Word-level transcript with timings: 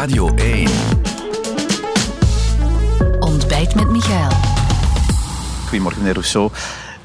Radio 0.00 0.34
1. 0.34 0.68
Ontbijt 3.18 3.74
met 3.74 3.90
Michael. 3.90 4.30
Goedemorgen, 5.68 6.00
meneer 6.00 6.14
Rousseau. 6.14 6.50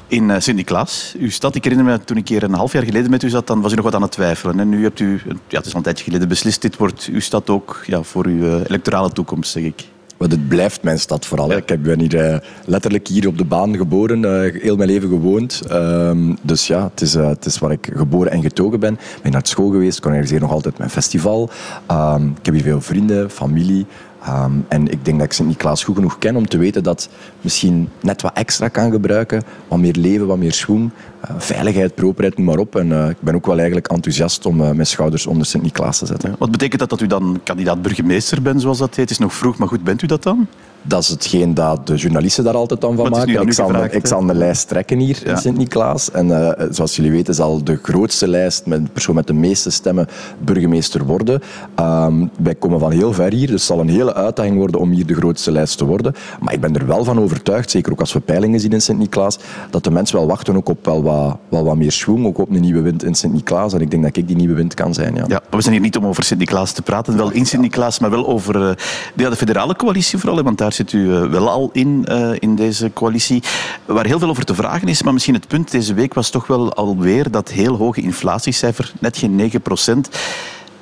In 0.06 0.28
uh, 0.28 0.36
Sint-Niklaas, 0.38 1.14
uw 1.18 1.30
stad. 1.30 1.54
Ik 1.54 1.64
herinner 1.64 1.92
me 1.92 2.04
toen 2.04 2.16
ik 2.16 2.28
hier 2.28 2.42
een 2.42 2.54
half 2.54 2.72
jaar 2.72 2.82
geleden 2.82 3.10
met 3.10 3.22
u 3.22 3.28
zat, 3.28 3.46
dan 3.46 3.60
was 3.60 3.72
u 3.72 3.74
nog 3.74 3.84
wat 3.84 3.94
aan 3.94 4.02
het 4.02 4.12
twijfelen. 4.12 4.60
En 4.60 4.68
nu 4.68 4.82
hebt 4.82 5.00
u, 5.00 5.22
ja, 5.48 5.56
het 5.56 5.66
is 5.66 5.72
al 5.72 5.76
een 5.76 5.82
tijdje 5.82 6.04
geleden 6.04 6.28
beslist, 6.28 6.62
dit 6.62 6.76
wordt 6.76 7.08
uw 7.12 7.20
stad 7.20 7.50
ook 7.50 7.82
ja, 7.86 8.02
voor 8.02 8.26
uw 8.26 8.42
uh, 8.42 8.52
electorale 8.52 9.10
toekomst, 9.10 9.50
zeg 9.50 9.62
ik. 9.62 9.84
Maar 10.16 10.28
het 10.28 10.48
blijft 10.48 10.82
mijn 10.82 10.98
stad 10.98 11.26
vooral. 11.26 11.50
Ja. 11.50 11.56
Ik 11.56 11.82
ben 11.82 12.00
hier 12.00 12.32
uh, 12.32 12.38
letterlijk 12.64 13.08
hier 13.08 13.26
op 13.26 13.38
de 13.38 13.44
baan 13.44 13.76
geboren, 13.76 14.22
uh, 14.22 14.62
heel 14.62 14.76
mijn 14.76 14.88
leven 14.88 15.08
gewoond. 15.08 15.62
Uh, 15.70 16.10
dus 16.42 16.66
ja, 16.66 16.88
het 16.90 17.00
is, 17.00 17.16
uh, 17.16 17.28
het 17.28 17.46
is 17.46 17.58
waar 17.58 17.70
ik 17.70 17.88
geboren 17.96 18.32
en 18.32 18.42
getogen 18.42 18.80
ben. 18.80 18.92
Ik 18.92 19.22
ben 19.22 19.32
naar 19.32 19.46
school 19.46 19.70
geweest, 19.70 19.98
ik 19.98 20.04
organiseer 20.04 20.40
nog 20.40 20.50
altijd 20.50 20.78
mijn 20.78 20.90
festival. 20.90 21.50
Ehm, 21.86 22.26
ik 22.26 22.44
heb 22.44 22.54
hier 22.54 22.62
veel 22.62 22.80
vrienden, 22.80 23.30
familie. 23.30 23.86
Um, 24.28 24.64
en 24.68 24.88
ik 24.88 25.04
denk 25.04 25.18
dat 25.18 25.26
ik 25.26 25.32
Sint-Niklaas 25.32 25.84
goed 25.84 25.94
genoeg 25.94 26.18
ken 26.18 26.36
om 26.36 26.46
te 26.46 26.58
weten 26.58 26.82
dat 26.82 27.08
misschien 27.40 27.88
net 28.00 28.22
wat 28.22 28.32
extra 28.34 28.68
kan 28.68 28.90
gebruiken. 28.90 29.42
Wat 29.68 29.78
meer 29.78 29.94
leven, 29.98 30.26
wat 30.26 30.38
meer 30.38 30.52
schoen. 30.52 30.90
Uh, 31.24 31.36
veiligheid, 31.38 31.94
properheid, 31.94 32.36
noem 32.36 32.46
maar 32.46 32.58
op. 32.58 32.76
En 32.76 32.88
uh, 32.90 33.08
ik 33.08 33.20
ben 33.20 33.34
ook 33.34 33.46
wel 33.46 33.56
eigenlijk 33.56 33.88
enthousiast 33.88 34.46
om 34.46 34.60
uh, 34.60 34.70
mijn 34.70 34.86
schouders 34.86 35.26
onder 35.26 35.46
Sint-Niklaas 35.46 35.98
te 35.98 36.06
zetten. 36.06 36.34
Wat 36.38 36.50
betekent 36.50 36.80
dat 36.80 36.90
dat 36.90 37.00
u 37.00 37.06
dan 37.06 37.40
kandidaat 37.44 37.82
burgemeester 37.82 38.42
bent, 38.42 38.60
zoals 38.60 38.78
dat 38.78 38.94
heet? 38.94 39.10
Is 39.10 39.18
nog 39.18 39.34
vroeg, 39.34 39.58
maar 39.58 39.68
goed, 39.68 39.84
bent 39.84 40.02
u 40.02 40.06
dat 40.06 40.22
dan? 40.22 40.46
Dat 40.88 41.02
is 41.02 41.08
hetgeen 41.08 41.54
dat 41.54 41.86
de 41.86 41.94
journalisten 41.94 42.44
daar 42.44 42.54
altijd 42.54 42.80
dan 42.80 42.96
van 42.96 43.10
maken. 43.10 43.40
Ik 43.40 43.52
zal, 43.52 43.66
gevraagd, 43.66 43.94
ik 43.94 44.06
zal 44.06 44.28
een 44.28 44.36
lijst 44.36 44.68
trekken 44.68 44.98
hier 44.98 45.20
ja. 45.24 45.30
in 45.30 45.36
Sint-Niklaas. 45.36 46.10
En 46.10 46.26
uh, 46.26 46.50
zoals 46.70 46.96
jullie 46.96 47.10
weten 47.10 47.34
zal 47.34 47.64
de 47.64 47.78
grootste 47.82 48.28
lijst 48.28 48.66
met 48.66 48.84
de 48.84 48.90
persoon 48.92 49.14
met 49.14 49.26
de 49.26 49.32
meeste 49.32 49.70
stemmen 49.70 50.06
burgemeester 50.38 51.04
worden. 51.04 51.42
Um, 51.80 52.30
wij 52.42 52.54
komen 52.54 52.80
van 52.80 52.90
heel 52.90 53.12
ver 53.12 53.32
hier, 53.32 53.46
dus 53.46 53.54
het 53.54 53.62
zal 53.62 53.80
een 53.80 53.88
hele 53.88 54.14
uitdaging 54.14 54.56
worden 54.56 54.80
om 54.80 54.90
hier 54.90 55.06
de 55.06 55.14
grootste 55.14 55.50
lijst 55.50 55.78
te 55.78 55.84
worden. 55.84 56.14
Maar 56.40 56.54
ik 56.54 56.60
ben 56.60 56.74
er 56.74 56.86
wel 56.86 57.04
van 57.04 57.20
overtuigd, 57.20 57.70
zeker 57.70 57.92
ook 57.92 58.00
als 58.00 58.12
we 58.12 58.20
peilingen 58.20 58.60
zien 58.60 58.72
in 58.72 58.82
Sint-Niklaas, 58.82 59.38
dat 59.70 59.84
de 59.84 59.90
mensen 59.90 60.16
wel 60.16 60.26
wachten 60.26 60.56
ook 60.56 60.68
op 60.68 60.84
wel 60.84 61.02
wat, 61.02 61.36
wel 61.48 61.64
wat 61.64 61.76
meer 61.76 61.92
schwung, 61.92 62.26
ook 62.26 62.38
op 62.38 62.50
een 62.50 62.60
nieuwe 62.60 62.80
wind 62.80 63.04
in 63.04 63.14
Sint-Niklaas. 63.14 63.72
En 63.72 63.80
ik 63.80 63.90
denk 63.90 64.02
dat 64.02 64.16
ik 64.16 64.26
die 64.26 64.36
nieuwe 64.36 64.54
wind 64.54 64.74
kan 64.74 64.94
zijn. 64.94 65.14
Ja. 65.14 65.24
ja 65.28 65.40
we 65.50 65.60
zijn 65.60 65.74
hier 65.74 65.82
niet 65.82 65.96
om 65.96 66.06
over 66.06 66.24
Sint-Niklaas 66.24 66.72
te 66.72 66.82
praten, 66.82 67.16
wel 67.16 67.30
in 67.30 67.46
Sint-Niklaas, 67.46 67.98
maar 67.98 68.10
wel 68.10 68.26
over 68.26 68.78
ja, 69.16 69.30
de 69.30 69.36
federale 69.36 69.76
coalitie 69.76 70.18
vooral, 70.18 70.42
want 70.42 70.58
daar 70.58 70.72
zit 70.76 70.92
u 70.92 70.98
uh, 70.98 71.24
wel 71.24 71.48
al 71.48 71.70
in, 71.72 72.06
uh, 72.08 72.30
in 72.38 72.54
deze 72.54 72.90
coalitie, 72.92 73.42
waar 73.84 74.06
heel 74.06 74.18
veel 74.18 74.28
over 74.28 74.44
te 74.44 74.54
vragen 74.54 74.88
is. 74.88 75.02
Maar 75.02 75.12
misschien 75.12 75.34
het 75.34 75.48
punt 75.48 75.70
deze 75.70 75.94
week 75.94 76.14
was 76.14 76.30
toch 76.30 76.46
wel 76.46 76.74
alweer 76.74 77.30
dat 77.30 77.50
heel 77.50 77.76
hoge 77.76 78.00
inflatiecijfer, 78.00 78.92
net 79.00 79.16
geen 79.16 79.34
9 79.36 79.60
procent. 79.60 80.08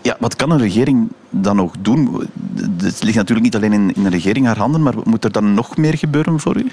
Ja, 0.05 0.17
wat 0.21 0.37
kan 0.37 0.51
een 0.51 0.59
regering 0.59 1.09
dan 1.31 1.57
nog 1.57 1.75
doen? 1.81 2.29
Het 2.83 3.03
ligt 3.03 3.17
natuurlijk 3.17 3.47
niet 3.47 3.57
alleen 3.57 3.73
in, 3.73 3.95
in 3.95 4.03
de 4.03 4.09
regering 4.09 4.47
haar 4.47 4.59
handen, 4.59 4.83
maar 4.83 4.95
moet 5.05 5.25
er 5.25 5.33
dan 5.33 5.55
nog 5.55 5.77
meer 5.77 5.99
gebeuren 5.99 6.41
voor 6.41 6.57
u? 6.57 6.67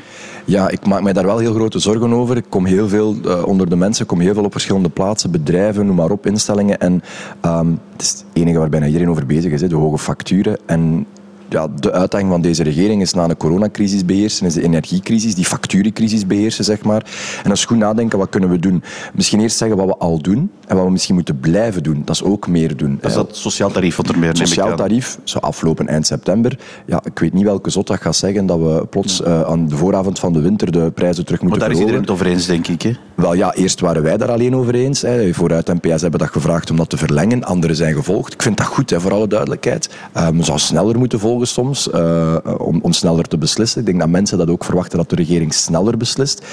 Ja, 0.45 0.69
ik 0.69 0.85
maak 0.85 1.01
mij 1.01 1.13
daar 1.13 1.25
wel 1.25 1.37
heel 1.37 1.53
grote 1.53 1.79
zorgen 1.79 2.13
over. 2.13 2.37
Ik 2.37 2.45
kom 2.49 2.65
heel 2.65 2.87
veel 2.87 3.15
uh, 3.25 3.45
onder 3.45 3.69
de 3.69 3.75
mensen, 3.75 4.01
ik 4.01 4.07
kom 4.07 4.19
heel 4.19 4.33
veel 4.33 4.43
op 4.43 4.51
verschillende 4.51 4.89
plaatsen, 4.89 5.31
bedrijven, 5.31 5.85
noem 5.85 5.95
maar 5.95 6.11
op, 6.11 6.25
instellingen. 6.25 6.79
En 6.79 7.03
um, 7.45 7.79
het 7.91 8.01
is 8.01 8.09
het 8.09 8.25
enige 8.33 8.57
waar 8.59 8.69
bijna 8.69 8.85
iedereen 8.85 9.09
over 9.09 9.25
bezig 9.25 9.51
is, 9.51 9.61
hè, 9.61 9.67
de 9.67 9.75
hoge 9.75 9.97
facturen. 9.97 10.57
En 10.65 11.05
ja, 11.51 11.67
de 11.67 11.91
uitdaging 11.91 12.29
van 12.29 12.41
deze 12.41 12.63
regering 12.63 13.01
is 13.01 13.13
na 13.13 13.27
de 13.27 13.37
coronacrisis 13.37 14.05
beheersen, 14.05 14.45
is 14.45 14.53
de 14.53 14.63
energiecrisis, 14.63 15.35
die 15.35 15.45
facturencrisis 15.45 16.27
beheersen, 16.27 16.63
zeg 16.63 16.83
maar. 16.83 17.05
En 17.43 17.49
als 17.49 17.65
goed 17.65 17.77
nadenken, 17.77 18.19
wat 18.19 18.29
kunnen 18.29 18.49
we 18.49 18.59
doen? 18.59 18.83
Misschien 19.13 19.39
eerst 19.39 19.57
zeggen 19.57 19.77
wat 19.77 19.85
we 19.85 19.97
al 19.97 20.21
doen 20.21 20.51
en 20.71 20.77
wat 20.77 20.85
we 20.85 20.91
misschien 20.91 21.15
moeten 21.15 21.39
blijven 21.39 21.83
doen. 21.83 22.01
Dat 22.05 22.15
is 22.15 22.23
ook 22.23 22.47
meer 22.47 22.77
doen. 22.77 22.97
Dat 23.01 23.09
is 23.09 23.15
dat 23.15 23.35
sociaal 23.35 23.71
tarief 23.71 23.95
wat 23.95 24.09
er 24.09 24.19
meer 24.19 24.35
Sociaal 24.35 24.75
tarief 24.75 25.17
zou 25.23 25.43
aflopen 25.43 25.87
eind 25.87 26.07
september. 26.07 26.59
Ja, 26.85 27.01
ik 27.03 27.19
weet 27.19 27.33
niet 27.33 27.43
welke 27.43 27.69
zotdag 27.69 28.01
gaat 28.01 28.15
zeggen 28.15 28.45
dat 28.45 28.59
we 28.59 28.85
plots 28.89 29.21
uh, 29.21 29.41
aan 29.41 29.67
de 29.67 29.75
vooravond 29.75 30.19
van 30.19 30.33
de 30.33 30.41
winter 30.41 30.71
de 30.71 30.91
prijzen 30.91 31.25
terug 31.25 31.41
moeten 31.41 31.59
verhogen. 31.59 31.59
Maar 31.59 31.59
daar 31.59 31.71
is 31.71 31.79
iedereen 31.79 32.01
het 32.01 32.09
over 32.09 32.25
eens, 32.25 32.45
denk 32.45 32.67
ik. 32.67 32.81
Hè? 32.81 32.91
Wel 33.15 33.33
ja, 33.33 33.53
eerst 33.53 33.79
waren 33.79 34.03
wij 34.03 34.17
daar 34.17 34.31
alleen 34.31 34.55
over 34.55 34.75
eens. 34.75 35.01
Hè. 35.01 35.33
Vooruit 35.33 35.69
en 35.69 35.79
PS 35.79 36.01
hebben 36.01 36.19
dat 36.19 36.29
gevraagd 36.29 36.69
om 36.69 36.75
dat 36.77 36.89
te 36.89 36.97
verlengen. 36.97 37.43
Anderen 37.43 37.75
zijn 37.75 37.93
gevolgd. 37.93 38.33
Ik 38.33 38.41
vind 38.41 38.57
dat 38.57 38.67
goed, 38.67 38.89
hè, 38.89 38.99
voor 38.99 39.13
alle 39.13 39.27
duidelijkheid. 39.27 39.89
Um, 40.17 40.37
we 40.37 40.43
zouden 40.43 40.65
sneller 40.65 40.97
moeten 40.97 41.19
volgen 41.19 41.47
soms, 41.47 41.89
uh, 41.95 42.35
om, 42.57 42.79
om 42.81 42.93
sneller 42.93 43.27
te 43.27 43.37
beslissen. 43.37 43.79
Ik 43.79 43.85
denk 43.85 43.99
dat 43.99 44.09
mensen 44.09 44.37
dat 44.37 44.49
ook 44.49 44.63
verwachten 44.63 44.97
dat 44.97 45.09
de 45.09 45.15
regering 45.15 45.53
sneller 45.53 45.97
beslist. 45.97 46.45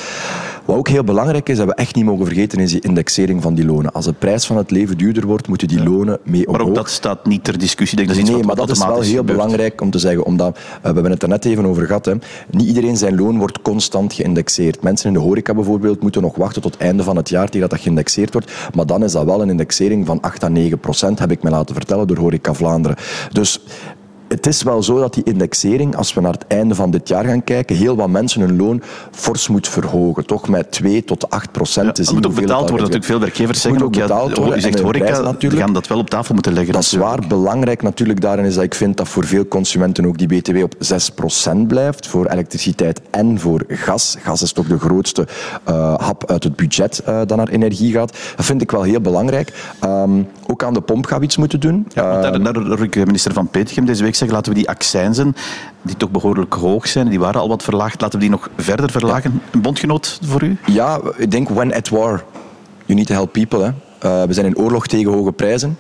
Wat 0.69 0.77
ook 0.77 0.89
heel 0.89 1.05
belangrijk 1.05 1.49
is, 1.49 1.57
dat 1.57 1.67
we 1.67 1.75
echt 1.75 1.95
niet 1.95 2.05
mogen 2.05 2.27
vergeten, 2.27 2.59
is 2.59 2.71
die 2.71 2.81
indexering 2.81 3.43
van 3.43 3.55
die 3.55 3.65
lonen. 3.65 3.93
Als 3.93 4.05
de 4.05 4.13
prijs 4.13 4.47
van 4.47 4.57
het 4.57 4.71
leven 4.71 4.99
duurder 4.99 5.27
wordt, 5.27 5.49
moeten 5.49 5.69
die 5.69 5.83
lonen 5.83 6.19
mee 6.23 6.47
omhoog. 6.47 6.59
Maar 6.59 6.69
ook 6.69 6.75
dat 6.75 6.91
staat 6.91 7.27
niet 7.27 7.45
ter 7.45 7.59
discussie. 7.59 7.97
Denk, 7.97 8.09
dat 8.09 8.19
is 8.19 8.31
nee, 8.31 8.43
maar 8.43 8.57
dat 8.57 8.71
is 8.71 8.79
wel 8.79 9.01
heel 9.01 9.03
gebeurt. 9.03 9.27
belangrijk 9.27 9.81
om 9.81 9.91
te 9.91 9.99
zeggen, 9.99 10.25
omdat 10.25 10.57
uh, 10.57 10.63
we 10.83 10.93
hebben 10.93 11.11
het 11.11 11.23
er 11.23 11.29
net 11.29 11.45
even 11.45 11.67
over 11.67 11.87
gehad. 11.87 12.05
Hè. 12.05 12.15
Niet 12.51 12.67
iedereen 12.69 12.97
zijn 12.97 13.17
loon 13.17 13.39
wordt 13.39 13.63
constant 13.63 14.13
geïndexeerd. 14.13 14.83
Mensen 14.83 15.09
in 15.09 15.15
de 15.15 15.21
horeca 15.21 15.55
bijvoorbeeld 15.55 16.03
moeten 16.03 16.23
nog 16.23 16.37
wachten 16.37 16.63
tot 16.63 16.73
het 16.73 16.83
einde 16.83 17.03
van 17.03 17.17
het 17.17 17.29
jaar 17.29 17.47
tegen 17.47 17.61
dat 17.61 17.71
dat 17.71 17.81
geïndexeerd 17.81 18.33
wordt. 18.33 18.53
Maar 18.75 18.87
dan 18.87 19.05
is 19.05 19.13
dat 19.13 19.25
wel 19.25 19.43
een 19.43 19.51
indexering 19.51 20.07
van 20.07 20.21
8 20.21 20.45
à 20.45 20.49
9 20.49 20.79
procent, 20.79 21.19
heb 21.19 21.31
ik 21.31 21.43
me 21.43 21.51
laten 21.51 21.75
vertellen 21.75 22.07
door 22.07 22.17
Horeca 22.17 22.55
Vlaanderen. 22.55 22.97
Dus 23.33 23.61
het 24.29 24.47
is 24.47 24.63
wel 24.63 24.83
zo 24.83 24.99
dat 24.99 25.15
die 25.15 25.25
indexering, 25.25 25.97
als 25.97 26.15
we 26.15 26.21
naar 26.21 26.33
het 26.33 26.47
einde 26.47 26.75
van 26.75 26.91
dit 26.91 27.09
jaar 27.09 27.25
gaan 27.25 27.45
kijken, 27.45 27.77
heel 27.77 27.97
wat 27.97 28.09
mensen 28.09 28.41
hun 28.41 28.57
loon 28.57 28.83
fors 29.11 29.49
moet 29.49 29.69
verhogen. 29.69 30.27
Toch 30.27 30.49
met 30.49 30.71
2 30.71 31.05
tot 31.05 31.31
8 31.31 31.53
procent. 31.53 31.97
Ja, 31.97 32.05
dat 32.05 32.15
moet 32.15 32.27
ook 32.27 32.35
betaald 32.35 32.71
worden. 32.71 32.77
Natuurlijk 32.77 33.05
veel 33.05 33.21
werkwerkgevers 33.21 33.61
zeggen 33.61 33.83
ook, 33.83 33.93
betaald 33.93 34.37
ja, 34.37 34.43
worden. 34.43 34.59
U 34.59 34.61
zegt 34.61 34.81
horeca, 34.81 35.33
die 35.39 35.51
gaan 35.51 35.73
dat 35.73 35.87
wel 35.87 35.99
op 35.99 36.11
tafel 36.11 36.35
moeten 36.35 36.53
leggen. 36.53 36.73
Dat 36.73 36.83
is 36.83 36.93
waar. 36.93 37.19
Belangrijk 37.29 37.83
natuurlijk 37.83 38.21
daarin 38.21 38.45
is 38.45 38.55
dat 38.55 38.65
ik 38.65 38.75
vind 38.75 38.97
dat 38.97 39.09
voor 39.09 39.25
veel 39.25 39.49
consumenten 39.49 40.07
ook 40.07 40.19
die 40.19 40.27
BTW 40.27 40.63
op 40.63 40.75
6 40.79 41.11
procent 41.11 41.69
blijft. 41.69 42.07
Voor 42.07 42.27
elektriciteit 42.27 43.01
en 43.11 43.41
voor 43.41 43.65
gas. 43.69 44.17
Gas 44.21 44.43
is 44.43 44.53
toch 44.53 44.67
de 44.67 44.79
grootste 44.79 45.27
uh, 45.69 45.95
hap 45.95 46.31
uit 46.31 46.45
het 46.45 46.57
budget 46.57 47.03
uh, 47.09 47.21
dat 47.27 47.37
naar 47.37 47.49
energie 47.49 47.93
gaat. 47.93 48.17
Dat 48.37 48.45
vind 48.47 48.63
ik 48.63 48.71
wel 48.71 48.83
heel 48.83 49.01
belangrijk. 49.01 49.77
Um, 49.85 50.29
ook 50.47 50.65
aan 50.65 50.75
de 50.75 50.81
pomp 50.81 51.07
gaan 51.07 51.19
we 51.19 51.25
iets 51.25 51.37
moeten 51.37 51.61
doen. 51.61 51.87
Ja, 51.95 52.21
daar, 52.21 52.43
daar, 52.43 52.53
daar 52.53 52.89
minister 53.07 53.33
Van 53.33 53.49
Petegem 53.49 53.85
deze 53.85 54.03
week 54.03 54.15
zeggen, 54.19 54.37
laten 54.37 54.53
we 54.53 54.59
die 54.59 54.69
accijnzen, 54.69 55.37
die 55.83 55.97
toch 55.97 56.11
behoorlijk 56.11 56.55
hoog 56.55 56.89
zijn, 56.89 57.09
die 57.09 57.19
waren 57.19 57.41
al 57.41 57.49
wat 57.49 57.63
verlaagd, 57.63 58.01
laten 58.01 58.19
we 58.19 58.25
die 58.25 58.35
nog 58.35 58.51
verder 58.57 58.91
verlagen. 58.91 59.33
Ja. 59.33 59.51
Een 59.51 59.61
bondgenoot 59.61 60.19
voor 60.23 60.43
u? 60.43 60.57
Ja, 60.67 61.01
ik 61.17 61.31
denk 61.31 61.49
when 61.49 61.75
at 61.75 61.89
war. 61.89 62.25
You 62.85 62.99
need 62.99 63.07
to 63.07 63.15
help 63.15 63.33
people. 63.33 63.63
Hè. 63.63 63.69
Uh, 63.69 64.27
we 64.27 64.33
zijn 64.33 64.47
in 64.47 64.57
oorlog 64.57 64.87
tegen 64.87 65.13
hoge 65.13 65.33
prijzen. 65.33 65.79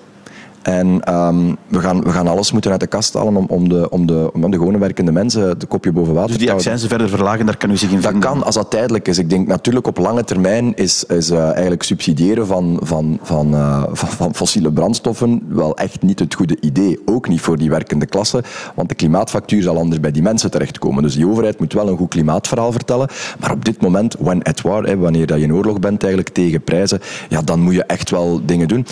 En 0.62 1.14
um, 1.14 1.56
we, 1.66 1.80
gaan, 1.80 2.02
we 2.02 2.10
gaan 2.10 2.26
alles 2.26 2.52
moeten 2.52 2.70
uit 2.70 2.80
de 2.80 2.86
kast 2.86 3.14
halen 3.14 3.36
om, 3.36 3.46
om, 3.48 3.68
de, 3.68 3.90
om, 3.90 4.06
de, 4.06 4.30
om 4.32 4.50
de 4.50 4.56
gewone 4.56 4.78
werkende 4.78 5.12
mensen 5.12 5.58
de 5.58 5.66
kopje 5.66 5.92
boven 5.92 6.14
water 6.14 6.28
dus 6.28 6.38
die 6.38 6.48
houden. 6.48 6.78
verder 6.78 7.08
verlagen, 7.08 7.46
daar 7.46 7.56
kan 7.56 7.70
u 7.70 7.76
zich 7.76 7.90
in 7.90 7.94
dat 7.94 8.04
vinden? 8.04 8.20
Dat 8.20 8.32
kan, 8.32 8.44
als 8.44 8.54
dat 8.54 8.70
tijdelijk 8.70 9.08
is. 9.08 9.18
Ik 9.18 9.30
denk 9.30 9.46
natuurlijk 9.46 9.86
op 9.86 9.98
lange 9.98 10.24
termijn 10.24 10.76
is, 10.76 11.04
is 11.04 11.30
uh, 11.30 11.50
eigenlijk 11.50 11.82
subsidiëren 11.82 12.46
van, 12.46 12.78
van, 12.82 13.18
van, 13.22 13.54
uh, 13.54 13.82
van, 13.92 14.08
van, 14.08 14.34
fossiele 14.34 14.72
brandstoffen 14.72 15.42
wel 15.48 15.76
echt 15.76 16.02
niet 16.02 16.18
het 16.18 16.34
goede 16.34 16.56
idee. 16.60 16.98
Ook 17.04 17.28
niet 17.28 17.40
voor 17.40 17.58
die 17.58 17.70
werkende 17.70 18.06
klasse, 18.06 18.42
want 18.74 18.88
de 18.88 18.94
klimaatfactuur 18.94 19.62
zal 19.62 19.76
anders 19.76 20.00
bij 20.00 20.10
die 20.10 20.22
mensen 20.22 20.50
terechtkomen. 20.50 21.02
Dus 21.02 21.14
die 21.14 21.28
overheid 21.28 21.58
moet 21.58 21.72
wel 21.72 21.88
een 21.88 21.96
goed 21.96 22.08
klimaatverhaal 22.08 22.72
vertellen. 22.72 23.08
Maar 23.40 23.52
op 23.52 23.64
dit 23.64 23.80
moment, 23.80 24.16
when 24.18 24.42
at 24.42 24.60
war, 24.60 24.84
hè, 24.84 24.96
wanneer 24.96 25.26
dat 25.26 25.38
je 25.38 25.44
in 25.44 25.54
oorlog 25.54 25.80
bent 25.80 26.02
eigenlijk 26.02 26.34
tegen 26.34 26.62
prijzen, 26.62 27.00
ja, 27.28 27.42
dan 27.42 27.60
moet 27.60 27.74
je 27.74 27.84
echt 27.84 28.10
wel 28.10 28.40
dingen 28.44 28.68
doen 28.68 28.86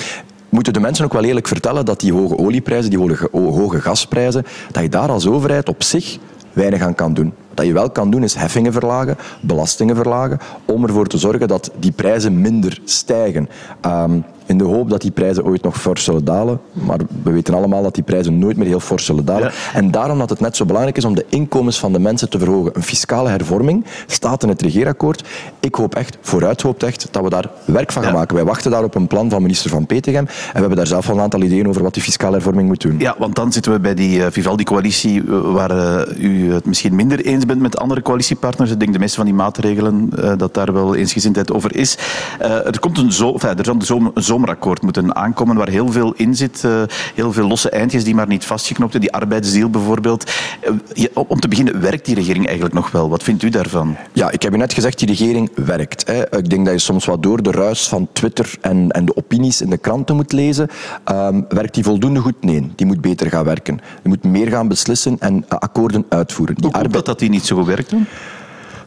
moeten 0.56 0.72
de 0.72 0.80
mensen 0.80 1.04
ook 1.04 1.12
wel 1.12 1.24
eerlijk 1.24 1.48
vertellen 1.48 1.84
dat 1.84 2.00
die 2.00 2.12
hoge 2.12 2.38
olieprijzen, 2.38 2.90
die 2.90 2.98
hoge, 2.98 3.28
hoge 3.32 3.80
gasprijzen, 3.80 4.46
dat 4.70 4.82
je 4.82 4.88
daar 4.88 5.10
als 5.10 5.26
overheid 5.26 5.68
op 5.68 5.82
zich 5.82 6.18
weinig 6.52 6.82
aan 6.82 6.94
kan 6.94 7.14
doen. 7.14 7.32
Wat 7.54 7.66
je 7.66 7.72
wel 7.72 7.90
kan 7.90 8.10
doen 8.10 8.22
is 8.22 8.34
heffingen 8.34 8.72
verlagen, 8.72 9.16
belastingen 9.40 9.96
verlagen, 9.96 10.38
om 10.64 10.84
ervoor 10.84 11.06
te 11.06 11.18
zorgen 11.18 11.48
dat 11.48 11.70
die 11.78 11.92
prijzen 11.92 12.40
minder 12.40 12.80
stijgen. 12.84 13.48
Um, 13.86 14.24
in 14.46 14.58
de 14.58 14.64
hoop 14.64 14.90
dat 14.90 15.00
die 15.00 15.10
prijzen 15.10 15.44
ooit 15.44 15.62
nog 15.62 15.80
fors 15.80 16.04
zullen 16.04 16.24
dalen. 16.24 16.60
Maar 16.72 16.98
we 17.22 17.30
weten 17.30 17.54
allemaal 17.54 17.82
dat 17.82 17.94
die 17.94 18.04
prijzen 18.04 18.38
nooit 18.38 18.56
meer 18.56 18.66
heel 18.66 18.80
fors 18.80 19.04
zullen 19.04 19.24
dalen. 19.24 19.42
Ja. 19.42 19.52
En 19.74 19.90
daarom 19.90 20.18
dat 20.18 20.30
het 20.30 20.40
net 20.40 20.56
zo 20.56 20.64
belangrijk 20.64 20.96
is 20.96 21.04
om 21.04 21.14
de 21.14 21.24
inkomens 21.28 21.78
van 21.78 21.92
de 21.92 21.98
mensen 21.98 22.30
te 22.30 22.38
verhogen. 22.38 22.70
Een 22.74 22.82
fiscale 22.82 23.28
hervorming 23.28 23.84
staat 24.06 24.42
in 24.42 24.48
het 24.48 24.62
regeerakkoord. 24.62 25.24
Ik 25.60 25.74
hoop 25.74 25.94
echt, 25.94 26.18
vooruit 26.20 26.62
hoopt 26.62 26.82
echt, 26.82 27.08
dat 27.10 27.22
we 27.22 27.30
daar 27.30 27.50
werk 27.64 27.92
van 27.92 28.02
gaan 28.02 28.12
ja. 28.12 28.18
maken. 28.18 28.36
Wij 28.36 28.44
wachten 28.44 28.70
daar 28.70 28.84
op 28.84 28.94
een 28.94 29.06
plan 29.06 29.30
van 29.30 29.42
minister 29.42 29.70
Van 29.70 29.86
Petegem. 29.86 30.26
En 30.26 30.52
we 30.52 30.58
hebben 30.58 30.76
daar 30.76 30.86
zelf 30.86 31.08
al 31.08 31.14
een 31.14 31.20
aantal 31.20 31.42
ideeën 31.42 31.68
over 31.68 31.82
wat 31.82 31.94
die 31.94 32.02
fiscale 32.02 32.32
hervorming 32.32 32.68
moet 32.68 32.80
doen. 32.80 32.98
Ja, 32.98 33.14
want 33.18 33.34
dan 33.34 33.52
zitten 33.52 33.72
we 33.72 33.80
bij 33.80 33.94
die 33.94 34.18
uh, 34.18 34.26
Vivaldi-coalitie, 34.30 35.22
waar 35.24 35.76
uh, 35.76 36.00
u 36.18 36.52
het 36.52 36.64
misschien 36.64 36.94
minder 36.94 37.20
eens 37.20 37.46
bent 37.46 37.60
met 37.60 37.78
andere 37.78 38.02
coalitiepartners. 38.02 38.70
Ik 38.70 38.80
denk 38.80 38.92
de 38.92 38.98
meeste 38.98 39.16
van 39.16 39.24
die 39.24 39.34
maatregelen 39.34 40.10
uh, 40.18 40.32
dat 40.36 40.54
daar 40.54 40.72
wel 40.72 40.94
eensgezindheid 40.94 41.52
over 41.52 41.76
is. 41.76 41.98
Er, 42.38 42.80
komt 42.80 42.98
een 42.98 43.12
zo, 43.12 43.32
enfin, 43.32 43.58
er 43.58 43.64
zal 43.64 43.98
een, 44.00 44.10
een 44.14 44.22
zomerakkoord 44.36 44.82
moeten 44.82 45.14
aankomen 45.14 45.56
waar 45.56 45.68
heel 45.68 45.92
veel 45.92 46.12
in 46.16 46.34
zit. 46.34 46.62
Uh, 46.64 46.82
heel 47.14 47.32
veel 47.32 47.46
losse 47.46 47.70
eindjes 47.70 48.04
die 48.04 48.14
maar 48.14 48.26
niet 48.26 48.44
vastgeknopt 48.44 48.90
zijn. 48.90 49.02
Die 49.02 49.12
arbeidsdeal 49.12 49.70
bijvoorbeeld. 49.70 50.30
om 51.14 51.40
te 51.40 51.48
beginnen, 51.48 51.80
werkt 51.80 52.04
die 52.04 52.14
regering 52.14 52.44
eigenlijk 52.46 52.74
nog 52.74 52.90
wel? 52.90 53.08
Wat 53.08 53.22
vindt 53.22 53.42
u 53.42 53.48
daarvan? 53.48 53.96
Ja, 54.12 54.30
ik 54.30 54.42
heb 54.42 54.54
u 54.54 54.56
net 54.56 54.72
gezegd, 54.72 54.98
die 54.98 55.08
regering 55.08 55.50
werkt. 55.54 56.06
Hè. 56.06 56.36
Ik 56.36 56.50
denk 56.50 56.64
dat 56.64 56.74
je 56.74 56.80
soms 56.80 57.04
wat 57.04 57.22
door 57.22 57.42
de 57.42 57.50
ruis 57.50 57.88
van 57.88 58.08
Twitter 58.12 58.54
en, 58.60 58.90
en 58.90 59.04
de 59.04 59.16
opinies 59.16 59.60
in 59.60 59.70
de 59.70 59.78
kranten 59.78 60.16
moet 60.16 60.32
lezen. 60.32 60.68
Um, 61.12 61.44
werkt 61.48 61.74
die 61.74 61.84
voldoende 61.84 62.20
goed? 62.20 62.44
Nee, 62.44 62.70
die 62.76 62.86
moet 62.86 63.00
beter 63.00 63.30
gaan 63.30 63.44
werken. 63.44 63.80
Die 64.02 64.08
moet 64.08 64.24
meer 64.24 64.48
gaan 64.48 64.68
beslissen 64.68 65.16
en 65.18 65.44
akkoorden 65.48 66.04
uitvoeren. 66.08 66.54
Die 66.54 66.64
Hoe 66.64 66.80
komt 66.80 66.92
dat 66.92 67.06
dat 67.06 67.18
die 67.18 67.30
niet 67.30 67.46
zo 67.46 67.56
goed 67.56 67.66
werkt 67.66 67.90
dan? 67.90 68.06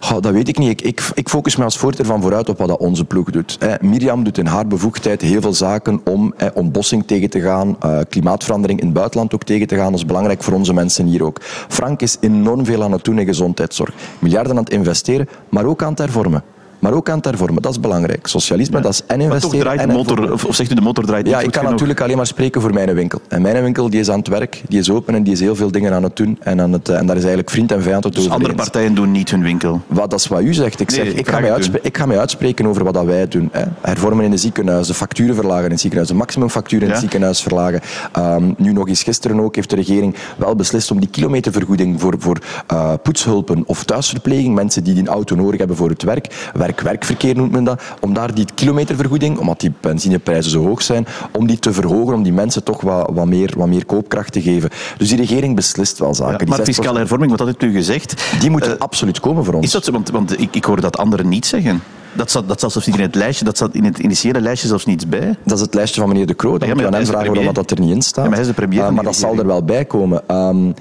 Dat 0.10 0.32
weet 0.32 0.48
ik 0.48 0.58
niet. 0.58 0.70
Ik, 0.70 0.82
ik, 0.82 1.10
ik, 1.14 1.30
focus 1.30 1.56
me 1.56 1.64
als 1.64 1.78
voorzitter 1.78 2.06
van 2.06 2.22
vooruit 2.22 2.50
op 2.50 2.58
wat 2.58 2.68
dat 2.68 2.80
onze 2.80 3.06
ploeg 3.06 3.32
doet. 3.32 3.58
Eh, 3.60 3.74
Mirjam 3.82 4.24
doet 4.24 4.38
in 4.38 4.46
haar 4.46 4.68
bevoegdheid 4.68 5.22
heel 5.22 5.42
veel 5.42 5.54
zaken 5.54 6.02
om 6.04 6.34
eh, 6.38 6.48
ontbossing 6.54 7.08
tegen 7.08 7.30
te 7.30 7.42
gaan, 7.42 7.78
uh, 7.86 8.00
klimaatverandering 8.10 8.80
in 8.80 8.86
het 8.86 8.96
buitenland 8.96 9.34
ook 9.34 9.44
tegen 9.44 9.68
te 9.68 9.76
gaan. 9.76 9.92
Dat 9.92 10.00
is 10.00 10.06
belangrijk 10.06 10.44
voor 10.44 10.54
onze 10.54 10.74
mensen 10.74 11.06
hier 11.06 11.24
ook. 11.24 11.42
Frank 11.68 12.02
is 12.02 12.18
enorm 12.20 12.66
veel 12.66 12.84
aan 12.84 12.92
het 12.92 13.04
doen 13.04 13.20
in 13.20 13.26
gezondheidszorg. 13.26 13.94
Miljarden 14.20 14.52
aan 14.52 14.64
het 14.64 14.74
investeren, 14.74 15.30
maar 15.50 15.66
ook 15.66 15.84
aan 15.84 15.90
het 15.90 16.00
hervormen 16.00 16.44
maar 16.80 16.94
ook 16.94 17.10
aan 17.10 17.16
het 17.16 17.26
hervormen. 17.26 17.62
Dat 17.62 17.72
is 17.72 17.80
belangrijk. 17.80 18.28
Socialisme, 18.28 18.78
ja. 18.78 18.84
dat 18.84 18.94
is 18.94 19.02
en 19.08 19.22
investeren 19.22 19.60
draait 19.60 19.80
de 19.80 19.88
motor, 19.88 20.34
Of 20.34 20.56
zegt 20.56 20.72
u 20.72 20.76
de 20.76 20.82
motor 20.82 21.06
draait 21.06 21.24
niet 21.26 21.34
Ja, 21.34 21.40
ik 21.40 21.52
kan 21.52 21.64
natuurlijk 21.64 22.02
alleen 22.02 22.18
maar 22.18 22.28
spreken 22.28 22.62
voor 22.62 22.74
mijn 22.74 22.94
winkel. 22.94 23.22
En 23.28 23.42
mijn 23.42 23.64
winkel 23.64 23.90
die 23.90 24.00
is 24.00 24.10
aan 24.10 24.20
het 24.20 24.28
werk, 24.28 24.62
die 24.68 24.80
is 24.80 24.90
open 24.90 25.16
en 25.16 25.24
die 25.24 25.34
is 25.34 25.40
heel 25.40 25.56
veel 25.56 25.72
dingen 25.72 25.94
aan 25.94 26.04
het 26.04 26.16
doen. 26.16 26.38
En, 26.42 26.62
aan 26.62 26.72
het, 26.72 26.90
en 26.90 27.06
daar 27.06 27.16
is 27.16 27.22
eigenlijk 27.22 27.50
vriend 27.50 27.72
en 27.72 27.82
vijand 27.82 28.04
het 28.04 28.14
dus 28.14 28.24
over 28.24 28.36
andere 28.36 28.56
partijen 28.56 28.96
doen 28.96 29.12
niet 29.12 29.32
hun 29.32 29.42
winkel? 29.42 29.82
Wat, 29.88 30.10
dat 30.10 30.20
is 30.20 30.28
wat 30.28 30.42
u 30.42 30.54
zegt. 30.54 30.80
Ik, 30.80 30.92
zeg, 30.92 31.04
nee, 31.04 31.14
ik, 31.14 31.30
ga 31.30 31.40
mij 31.40 31.58
ik 31.82 31.98
ga 31.98 32.06
mij 32.06 32.20
uitspreken 32.20 32.66
over 32.66 32.84
wat 32.84 32.94
dat 32.94 33.06
wij 33.06 33.28
doen. 33.28 33.50
Hè. 33.52 33.64
Hervormen 33.82 34.26
in 34.26 34.32
de 34.32 34.38
ziekenhuis, 34.38 34.88
de 34.88 34.94
facturen 34.94 35.36
verlagen 35.36 35.66
in 35.66 35.72
het 35.72 35.80
ziekenhuis, 35.80 36.12
de 36.12 36.18
maximumfactuur 36.18 36.82
in 36.82 36.88
ja. 36.88 36.92
het 36.92 37.02
ziekenhuis 37.02 37.42
verlagen. 37.42 37.82
Um, 38.18 38.56
nu 38.58 38.74
nog 38.74 38.88
eens 38.88 39.04
gisteren 39.04 39.40
ook 39.40 39.56
heeft 39.56 39.70
de 39.70 39.76
regering 39.76 40.16
wel 40.38 40.56
beslist 40.56 40.92
om 40.92 41.00
die 41.00 41.10
kilometervergoeding 41.10 42.02
voor, 42.02 42.16
voor 42.18 42.38
uh, 42.74 42.94
poetshulpen 43.04 43.64
of 43.66 43.84
thuisverpleging, 43.84 44.56
mensen 44.56 44.84
die 44.84 45.00
een 45.00 45.08
auto 45.08 45.36
nodig 45.36 45.60
hebben 45.60 45.78
voor 45.78 45.90
het 45.90 46.04
werk, 46.04 46.52
werk-werkverkeer 46.70 47.36
noemt 47.36 47.52
men 47.52 47.64
dat, 47.64 47.82
om 48.00 48.14
daar 48.14 48.34
die 48.34 48.46
kilometervergoeding, 48.56 49.38
omdat 49.38 49.60
die 49.60 49.74
benzineprijzen 49.82 50.52
zo 50.52 50.66
hoog 50.66 50.82
zijn, 50.82 51.06
om 51.32 51.48
die 51.48 51.60
te 51.60 51.74
verhogen, 51.74 52.14
om 52.14 52.24
die 52.24 52.34
mensen 52.34 52.64
toch 52.64 52.82
wat, 52.82 53.10
wat, 53.14 53.26
meer, 53.26 53.54
wat 53.58 53.68
meer 53.68 53.86
koopkracht 53.86 54.32
te 54.32 54.42
geven. 54.42 54.70
Dus 54.98 55.10
die 55.10 55.18
regering 55.18 55.56
beslist 55.56 56.00
wel 56.00 56.14
zaken. 56.14 56.48
Ja, 56.48 56.56
maar 56.56 56.66
fiscale 56.66 56.98
hervorming, 56.98 57.32
wat 57.32 57.40
had 57.40 57.64
u 57.64 57.72
gezegd? 57.72 58.24
Die 58.40 58.50
moet 58.50 58.68
uh, 58.68 58.74
absoluut 58.78 59.20
komen 59.20 59.46
voor 59.46 59.54
ons. 59.54 59.66
Is 59.66 59.72
dat 59.72 59.86
zo? 59.86 59.92
Want, 59.92 60.10
want 60.10 60.40
ik, 60.40 60.56
ik 60.56 60.66
hoor 60.66 60.82
dat 60.82 60.98
anderen 60.98 61.30
niet 61.30 61.46
zeggen. 61.46 61.82
Dat 62.14 62.32
zat, 62.32 62.48
dat 62.48 62.60
zat 62.60 62.72
zelfs 62.72 62.88
niet 62.88 62.96
in 62.96 63.02
het 63.02 63.16
lijstje, 63.16 63.46
dat 63.46 63.58
zat 63.58 63.76
in 63.76 63.84
het 63.84 64.00
initiële 64.00 64.42
lijstje 64.42 64.68
zelfs 64.68 64.86
niets 64.86 65.08
bij. 65.08 65.36
Dat 65.44 65.58
is 65.58 65.64
het 65.64 65.74
lijstje 65.74 66.02
van 66.02 66.10
meneer 66.10 66.26
De 66.26 66.36
Croo. 66.36 66.58
Dan 66.58 66.68
ja, 66.68 66.74
moet 66.74 66.84
je 66.84 66.88
aan 66.88 66.94
hem 66.94 67.06
vragen 67.06 67.34
waarom 67.34 67.54
dat 67.54 67.72
er 67.72 67.80
niet 67.80 67.96
in 67.96 68.02
staat. 68.02 68.24
Ja, 68.24 68.30
maar 68.30 68.40
hij 68.40 68.42
is 68.42 68.48
de 68.48 68.54
premier. 68.54 68.84
Uh, 68.84 68.90
maar 68.90 69.04
dat 69.04 69.16
zal 69.16 69.38
er 69.38 69.48
wel 69.48 69.64
bij 69.64 69.86
komen. 69.86 70.24
Um, 70.36 70.74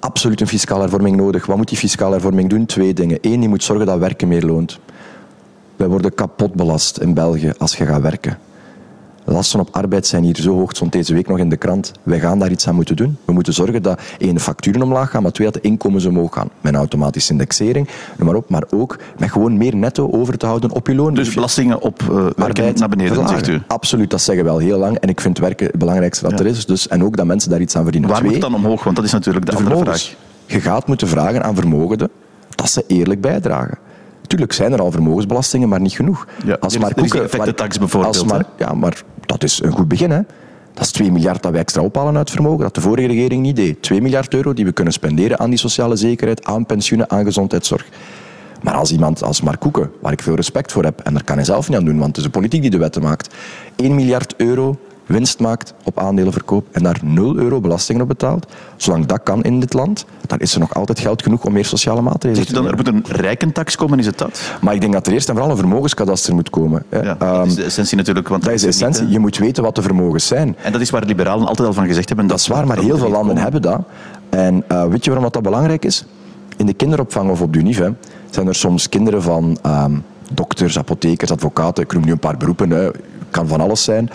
absoluut 0.00 0.40
een 0.40 0.46
fiscale 0.46 0.80
hervorming 0.80 1.16
nodig. 1.16 1.46
Wat 1.46 1.56
moet 1.56 1.68
die 1.68 1.78
fiscale 1.78 2.12
hervorming 2.12 2.50
doen? 2.50 2.66
Twee 2.66 2.94
dingen. 2.94 3.18
Eén, 3.20 3.40
die 3.40 3.48
moet 3.48 3.64
zorgen 3.64 3.86
dat 3.86 3.98
werken 3.98 4.28
meer 4.28 4.44
loont. 4.44 4.78
Wij 5.80 5.88
worden 5.88 6.14
kapot 6.14 6.54
belast 6.54 6.98
in 6.98 7.14
België 7.14 7.52
als 7.58 7.76
je 7.76 7.86
gaat 7.86 8.02
werken. 8.02 8.38
Lasten 9.24 9.60
op 9.60 9.68
arbeid 9.72 10.06
zijn 10.06 10.24
hier 10.24 10.36
zo 10.36 10.54
hoog, 10.54 10.70
stond 10.70 10.92
deze 10.92 11.14
week 11.14 11.28
nog 11.28 11.38
in 11.38 11.48
de 11.48 11.56
krant. 11.56 11.92
Wij 12.02 12.20
gaan 12.20 12.38
daar 12.38 12.50
iets 12.50 12.68
aan 12.68 12.74
moeten 12.74 12.96
doen. 12.96 13.16
We 13.24 13.32
moeten 13.32 13.52
zorgen 13.52 13.82
dat 13.82 14.00
één, 14.18 14.34
de 14.34 14.40
facturen 14.40 14.82
omlaag 14.82 15.10
gaan, 15.10 15.22
maar 15.22 15.32
twee, 15.32 15.50
dat 15.50 15.62
de 15.62 15.68
inkomens 15.68 16.04
omhoog 16.04 16.34
gaan. 16.34 16.48
Met 16.60 16.72
een 16.72 16.78
automatische 16.78 17.32
indexering, 17.32 17.88
noem 18.16 18.26
maar 18.26 18.36
op. 18.36 18.50
Maar 18.50 18.64
ook 18.70 18.98
met 19.18 19.30
gewoon 19.30 19.56
meer 19.56 19.76
netto 19.76 20.10
over 20.10 20.38
te 20.38 20.46
houden 20.46 20.70
op 20.70 20.86
je 20.86 20.94
loon. 20.94 21.14
Dus 21.14 21.34
belastingen 21.34 21.82
op 21.82 22.02
uh, 22.02 22.26
arbeid 22.36 22.78
naar 22.78 22.88
beneden, 22.88 23.14
verlagen. 23.14 23.44
zegt 23.44 23.58
u? 23.58 23.62
Absoluut, 23.66 24.10
dat 24.10 24.20
zeggen 24.20 24.44
we 24.44 24.50
al 24.50 24.58
heel 24.58 24.78
lang. 24.78 24.96
En 24.96 25.08
ik 25.08 25.20
vind 25.20 25.38
werken 25.38 25.66
het 25.66 25.78
belangrijkste 25.78 26.24
dat 26.28 26.38
ja. 26.38 26.44
er 26.44 26.46
is. 26.46 26.66
Dus, 26.66 26.88
en 26.88 27.04
ook 27.04 27.16
dat 27.16 27.26
mensen 27.26 27.50
daar 27.50 27.60
iets 27.60 27.76
aan 27.76 27.82
verdienen. 27.82 28.10
Waar 28.10 28.18
twee, 28.18 28.32
moet 28.32 28.42
het 28.42 28.50
dan 28.50 28.60
omhoog? 28.60 28.84
Want 28.84 28.96
dat 28.96 29.04
is 29.04 29.12
natuurlijk 29.12 29.46
de, 29.46 29.52
de 29.52 29.58
andere 29.58 29.78
vraag. 29.78 30.14
Je 30.46 30.60
gaat 30.60 30.86
moeten 30.86 31.08
vragen 31.08 31.42
aan 31.44 31.54
vermogenden 31.54 32.10
dat 32.54 32.70
ze 32.70 32.84
eerlijk 32.86 33.20
bijdragen. 33.20 33.78
Tuurlijk 34.30 34.52
zijn 34.52 34.72
er 34.72 34.80
al 34.80 34.90
vermogensbelastingen, 34.90 35.68
maar 35.68 35.80
niet 35.80 35.92
genoeg. 35.92 36.26
Ja, 36.44 36.56
als 36.60 36.78
maar 36.78 36.94
koeken, 36.94 37.22
effectentax 37.22 37.78
bijvoorbeeld. 37.78 38.16
Als 38.16 38.24
maar, 38.24 38.44
ja, 38.56 38.72
maar 38.72 39.02
dat 39.26 39.42
is 39.42 39.62
een 39.62 39.72
goed 39.72 39.88
begin. 39.88 40.10
Hè. 40.10 40.20
Dat 40.74 40.84
is 40.84 40.90
2 40.90 41.12
miljard 41.12 41.42
dat 41.42 41.52
wij 41.52 41.60
extra 41.60 41.82
ophalen 41.82 42.16
uit 42.16 42.30
vermogen, 42.30 42.60
dat 42.60 42.74
de 42.74 42.80
vorige 42.80 43.06
regering 43.06 43.42
niet 43.42 43.56
deed. 43.56 43.82
2 43.82 44.02
miljard 44.02 44.34
euro 44.34 44.52
die 44.54 44.64
we 44.64 44.72
kunnen 44.72 44.92
spenderen 44.92 45.38
aan 45.38 45.50
die 45.50 45.58
sociale 45.58 45.96
zekerheid, 45.96 46.44
aan 46.44 46.66
pensioenen, 46.66 47.10
aan 47.10 47.24
gezondheidszorg. 47.24 47.86
Maar 48.62 48.74
als 48.74 48.92
iemand 48.92 49.22
als 49.22 49.40
Mark 49.40 49.60
Koeken, 49.60 49.90
waar 50.00 50.12
ik 50.12 50.22
veel 50.22 50.34
respect 50.34 50.72
voor 50.72 50.84
heb, 50.84 51.00
en 51.00 51.12
daar 51.12 51.24
kan 51.24 51.36
hij 51.36 51.44
zelf 51.44 51.68
niet 51.68 51.78
aan 51.78 51.84
doen, 51.84 51.98
want 51.98 52.08
het 52.08 52.16
is 52.16 52.22
de 52.22 52.30
politiek 52.30 52.60
die 52.60 52.70
de 52.70 52.78
wetten 52.78 53.02
maakt, 53.02 53.34
1 53.76 53.94
miljard 53.94 54.34
euro 54.36 54.78
winst 55.10 55.40
maakt 55.40 55.74
op 55.84 55.98
aandelenverkoop 55.98 56.66
en 56.70 56.82
daar 56.82 56.98
0 57.02 57.36
euro 57.36 57.60
belastingen 57.60 58.02
op 58.02 58.08
betaalt, 58.08 58.46
zolang 58.76 59.06
dat 59.06 59.22
kan 59.22 59.42
in 59.42 59.60
dit 59.60 59.72
land, 59.72 60.04
dan 60.26 60.38
is 60.38 60.54
er 60.54 60.60
nog 60.60 60.74
altijd 60.74 60.98
geld 60.98 61.22
genoeg 61.22 61.44
om 61.44 61.52
meer 61.52 61.64
sociale 61.64 62.00
maatregelen 62.00 62.46
te 62.46 62.52
nemen. 62.52 62.70
Er 62.70 62.76
moet 62.76 62.88
een 62.88 63.04
rijkentax 63.16 63.76
komen, 63.76 63.98
is 63.98 64.06
het 64.06 64.18
dat? 64.18 64.40
Maar 64.60 64.74
ik 64.74 64.80
denk 64.80 64.92
dat 64.92 65.06
er 65.06 65.12
eerst 65.12 65.28
en 65.28 65.34
vooral 65.34 65.52
een 65.52 65.58
vermogenskadaster 65.58 66.34
moet 66.34 66.50
komen. 66.50 66.82
Ja, 66.90 67.14
dat 67.14 67.46
is 67.46 67.54
de 67.54 67.64
essentie 67.64 67.96
natuurlijk. 67.96 68.28
Want 68.28 68.44
dat 68.44 68.52
is 68.52 68.60
de 68.60 68.68
essentie. 68.68 69.08
Je 69.08 69.18
moet 69.18 69.38
weten 69.38 69.62
wat 69.62 69.74
de 69.74 69.82
vermogens 69.82 70.26
zijn. 70.26 70.56
En 70.62 70.72
dat 70.72 70.80
is 70.80 70.90
waar 70.90 71.00
de 71.00 71.06
liberalen 71.06 71.46
altijd 71.46 71.68
al 71.68 71.74
van 71.74 71.86
gezegd 71.86 72.08
hebben. 72.08 72.26
Dat, 72.26 72.36
dat 72.36 72.46
is 72.46 72.54
waar, 72.54 72.66
maar 72.66 72.78
heel 72.78 72.98
veel 72.98 73.10
landen 73.10 73.36
hebben 73.36 73.62
dat. 73.62 73.80
En 74.28 74.64
uh, 74.72 74.84
weet 74.84 75.04
je 75.04 75.10
waarom 75.10 75.30
dat 75.32 75.42
belangrijk 75.42 75.84
is? 75.84 76.04
In 76.56 76.66
de 76.66 76.74
kinderopvang 76.74 77.30
of 77.30 77.40
op 77.40 77.52
de 77.52 77.58
UNIF 77.58 77.82
zijn 78.30 78.46
er 78.46 78.54
soms 78.54 78.88
kinderen 78.88 79.22
van 79.22 79.58
um, 79.66 80.04
dokters, 80.32 80.78
apothekers, 80.78 81.30
advocaten, 81.30 81.84
ik 81.84 81.92
noem 81.92 82.04
nu 82.04 82.10
een 82.10 82.18
paar 82.18 82.36
beroepen, 82.36 82.70
hè, 82.70 82.90
kan 83.30 83.48
van 83.48 83.60
alles 83.60 83.84
zijn, 83.84 84.10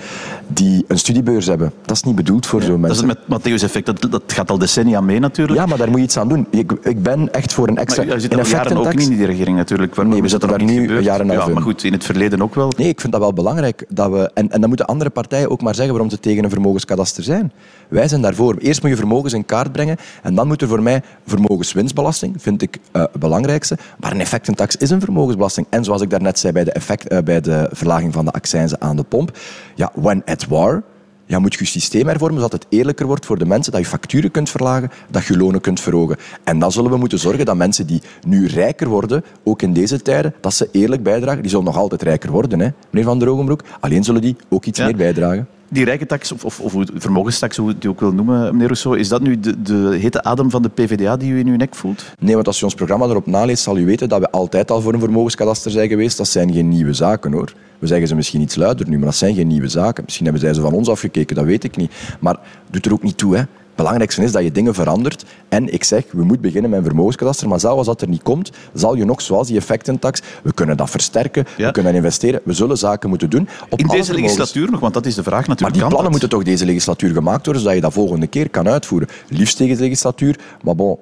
die 0.47 0.85
een 0.87 0.97
studiebeurs 0.97 1.45
hebben. 1.45 1.73
Dat 1.85 1.95
is 1.95 2.03
niet 2.03 2.15
bedoeld 2.15 2.45
voor 2.45 2.59
ja, 2.59 2.65
zo'n 2.65 2.79
mensen. 2.79 3.07
Dat 3.07 3.17
is 3.17 3.23
het 3.23 3.41
Matthäus-effect, 3.41 3.85
dat, 3.85 4.11
dat 4.11 4.23
gaat 4.27 4.51
al 4.51 4.57
decennia 4.57 5.01
mee 5.01 5.19
natuurlijk. 5.19 5.59
Ja, 5.59 5.65
maar 5.65 5.77
daar 5.77 5.89
moet 5.89 5.97
je 5.97 6.03
iets 6.03 6.17
aan 6.17 6.27
doen. 6.27 6.47
Ik, 6.49 6.71
ik 6.71 7.03
ben 7.03 7.33
echt 7.33 7.53
voor 7.53 7.67
een 7.67 7.77
extra... 7.77 8.03
Maar 8.03 8.13
je 8.13 8.19
zit 8.19 8.35
al 8.35 8.45
jaren 8.45 8.77
ook 8.77 8.95
niet 8.95 9.09
in 9.09 9.17
die 9.17 9.25
regering 9.25 9.57
natuurlijk. 9.57 10.03
Nee, 10.03 10.21
we 10.21 10.27
zitten 10.27 10.49
daar 10.49 10.63
nu 10.63 11.01
jaren 11.01 11.27
Ja, 11.27 11.47
maar 11.47 11.61
goed, 11.61 11.83
in 11.83 11.93
het 11.93 12.03
verleden 12.03 12.41
ook 12.41 12.55
wel. 12.55 12.71
Nee, 12.77 12.87
ik 12.87 13.01
vind 13.01 13.11
dat 13.11 13.21
wel 13.21 13.33
belangrijk. 13.33 13.85
Dat 13.89 14.11
we, 14.11 14.31
en, 14.33 14.51
en 14.51 14.59
dan 14.59 14.69
moeten 14.69 14.85
andere 14.85 15.09
partijen 15.09 15.49
ook 15.49 15.61
maar 15.61 15.75
zeggen 15.75 15.93
waarom 15.93 16.09
ze 16.09 16.19
tegen 16.19 16.43
een 16.43 16.49
vermogenskadaster 16.49 17.23
zijn. 17.23 17.51
Wij 17.87 18.07
zijn 18.07 18.21
daarvoor. 18.21 18.55
Eerst 18.57 18.81
moet 18.81 18.91
je 18.91 18.97
vermogens 18.97 19.33
in 19.33 19.45
kaart 19.45 19.71
brengen 19.71 19.97
en 20.23 20.35
dan 20.35 20.47
moet 20.47 20.61
er 20.61 20.67
voor 20.67 20.81
mij 20.81 21.01
vermogenswinstbelasting, 21.25 22.35
vind 22.37 22.61
ik 22.61 22.77
uh, 22.93 23.01
het 23.01 23.19
belangrijkste. 23.19 23.77
Maar 23.99 24.11
een 24.11 24.19
effectentax 24.19 24.75
is 24.75 24.89
een 24.89 24.99
vermogensbelasting. 24.99 25.67
En 25.69 25.83
zoals 25.83 26.01
ik 26.01 26.09
daarnet 26.09 26.39
zei 26.39 26.53
bij 26.53 26.63
de, 26.63 26.71
effect, 26.71 27.11
uh, 27.11 27.19
bij 27.19 27.41
de 27.41 27.69
verlaging 27.71 28.13
van 28.13 28.25
de 28.25 28.31
accijnzen 28.31 28.81
aan 28.81 28.95
de 28.95 29.04
pomp, 29.05 29.37
ja, 29.75 29.91
when 29.95 30.21
at 30.25 30.47
war, 30.47 30.83
ja, 31.25 31.39
moet 31.39 31.53
je 31.53 31.59
je 31.59 31.69
systeem 31.69 32.07
hervormen 32.07 32.41
zodat 32.41 32.51
het 32.51 32.65
eerlijker 32.69 33.05
wordt 33.05 33.25
voor 33.25 33.37
de 33.37 33.45
mensen, 33.45 33.71
dat 33.71 33.81
je 33.81 33.87
facturen 33.87 34.31
kunt 34.31 34.49
verlagen, 34.49 34.91
dat 35.09 35.25
je 35.25 35.37
lonen 35.37 35.61
kunt 35.61 35.79
verhogen. 35.79 36.17
En 36.43 36.59
dan 36.59 36.71
zullen 36.71 36.91
we 36.91 36.97
moeten 36.97 37.19
zorgen 37.19 37.45
dat 37.45 37.55
mensen 37.55 37.87
die 37.87 38.01
nu 38.27 38.47
rijker 38.47 38.87
worden, 38.87 39.23
ook 39.43 39.61
in 39.61 39.73
deze 39.73 40.01
tijden, 40.01 40.33
dat 40.41 40.53
ze 40.53 40.69
eerlijk 40.71 41.03
bijdragen. 41.03 41.41
Die 41.41 41.49
zullen 41.49 41.65
nog 41.65 41.77
altijd 41.77 42.01
rijker 42.01 42.31
worden, 42.31 42.59
hè, 42.59 42.69
meneer 42.89 43.07
Van 43.07 43.19
der 43.19 43.27
Ogenbroek. 43.27 43.63
Alleen 43.79 44.03
zullen 44.03 44.21
die 44.21 44.35
ook 44.49 44.65
iets 44.65 44.79
ja. 44.79 44.85
meer 44.85 44.95
bijdragen 44.95 45.47
die 45.75 45.85
rijke 45.85 46.05
tax, 46.05 46.31
of, 46.31 46.43
of, 46.43 46.59
of 46.59 46.73
vermogenstax, 46.95 47.57
hoe 47.57 47.67
je 47.67 47.75
het 47.75 47.85
ook 47.85 47.99
wil 47.99 48.11
noemen, 48.11 48.51
meneer 48.51 48.65
Rousseau, 48.65 48.99
is 48.99 49.07
dat 49.07 49.21
nu 49.21 49.39
de, 49.39 49.61
de 49.61 49.97
hete 49.99 50.23
adem 50.23 50.49
van 50.49 50.61
de 50.61 50.69
PvdA 50.69 51.17
die 51.17 51.31
u 51.31 51.39
in 51.39 51.47
uw 51.47 51.55
nek 51.55 51.75
voelt? 51.75 52.05
Nee, 52.19 52.35
want 52.35 52.47
als 52.47 52.59
je 52.59 52.65
ons 52.65 52.73
programma 52.73 53.05
erop 53.05 53.25
naleest, 53.25 53.63
zal 53.63 53.77
u 53.77 53.85
weten 53.85 54.09
dat 54.09 54.19
we 54.19 54.31
altijd 54.31 54.71
al 54.71 54.81
voor 54.81 54.93
een 54.93 54.99
vermogenskadaster 54.99 55.71
zijn 55.71 55.87
geweest. 55.89 56.17
Dat 56.17 56.27
zijn 56.27 56.53
geen 56.53 56.69
nieuwe 56.69 56.93
zaken, 56.93 57.31
hoor. 57.31 57.53
We 57.79 57.87
zeggen 57.87 58.07
ze 58.07 58.15
misschien 58.15 58.41
iets 58.41 58.55
luider 58.55 58.89
nu, 58.89 58.97
maar 58.97 59.05
dat 59.05 59.15
zijn 59.15 59.35
geen 59.35 59.47
nieuwe 59.47 59.67
zaken. 59.67 60.03
Misschien 60.03 60.25
hebben 60.25 60.43
zij 60.43 60.53
ze 60.53 60.61
van 60.61 60.73
ons 60.73 60.89
afgekeken, 60.89 61.35
dat 61.35 61.45
weet 61.45 61.63
ik 61.63 61.77
niet. 61.77 61.91
Maar 62.19 62.39
doet 62.69 62.85
er 62.85 62.93
ook 62.93 63.03
niet 63.03 63.17
toe, 63.17 63.35
hè. 63.35 63.43
Het 63.75 63.83
belangrijkste 63.83 64.23
is 64.23 64.31
dat 64.31 64.43
je 64.43 64.51
dingen 64.51 64.73
verandert. 64.73 65.25
En 65.49 65.73
ik 65.73 65.83
zeg, 65.83 66.03
we 66.11 66.23
moeten 66.23 66.41
beginnen 66.41 66.69
met 66.69 66.79
een 66.79 66.85
vermogenskadaster. 66.85 67.47
Maar 67.47 67.59
zelfs 67.59 67.77
als 67.77 67.87
dat 67.87 68.01
er 68.01 68.07
niet 68.07 68.23
komt, 68.23 68.51
zal 68.73 68.95
je 68.95 69.05
nog, 69.05 69.21
zoals 69.21 69.47
die 69.47 69.57
effectentax, 69.57 70.21
we 70.43 70.53
kunnen 70.53 70.77
dat 70.77 70.89
versterken, 70.89 71.45
ja. 71.57 71.65
we 71.65 71.71
kunnen 71.71 71.95
investeren. 71.95 72.41
We 72.43 72.53
zullen 72.53 72.77
zaken 72.77 73.09
moeten 73.09 73.29
doen. 73.29 73.47
Op 73.69 73.79
In 73.79 73.87
deze 73.87 74.13
legislatuur 74.13 74.71
nog, 74.71 74.79
want 74.79 74.93
dat 74.93 75.05
is 75.05 75.15
de 75.15 75.23
vraag 75.23 75.47
natuurlijk. 75.47 75.61
Maar 75.61 75.79
die 75.79 75.87
plannen 75.87 76.11
moeten 76.11 76.29
toch 76.29 76.43
deze 76.43 76.65
legislatuur 76.65 77.13
gemaakt 77.13 77.45
worden, 77.45 77.61
zodat 77.61 77.77
je 77.77 77.83
dat 77.83 77.93
volgende 77.93 78.27
keer 78.27 78.49
kan 78.49 78.67
uitvoeren. 78.67 79.07
Liefst 79.29 79.57
tegen 79.57 79.75
de 79.75 79.83
legislatuur, 79.83 80.39
maar 80.63 80.75
bon... 80.75 80.97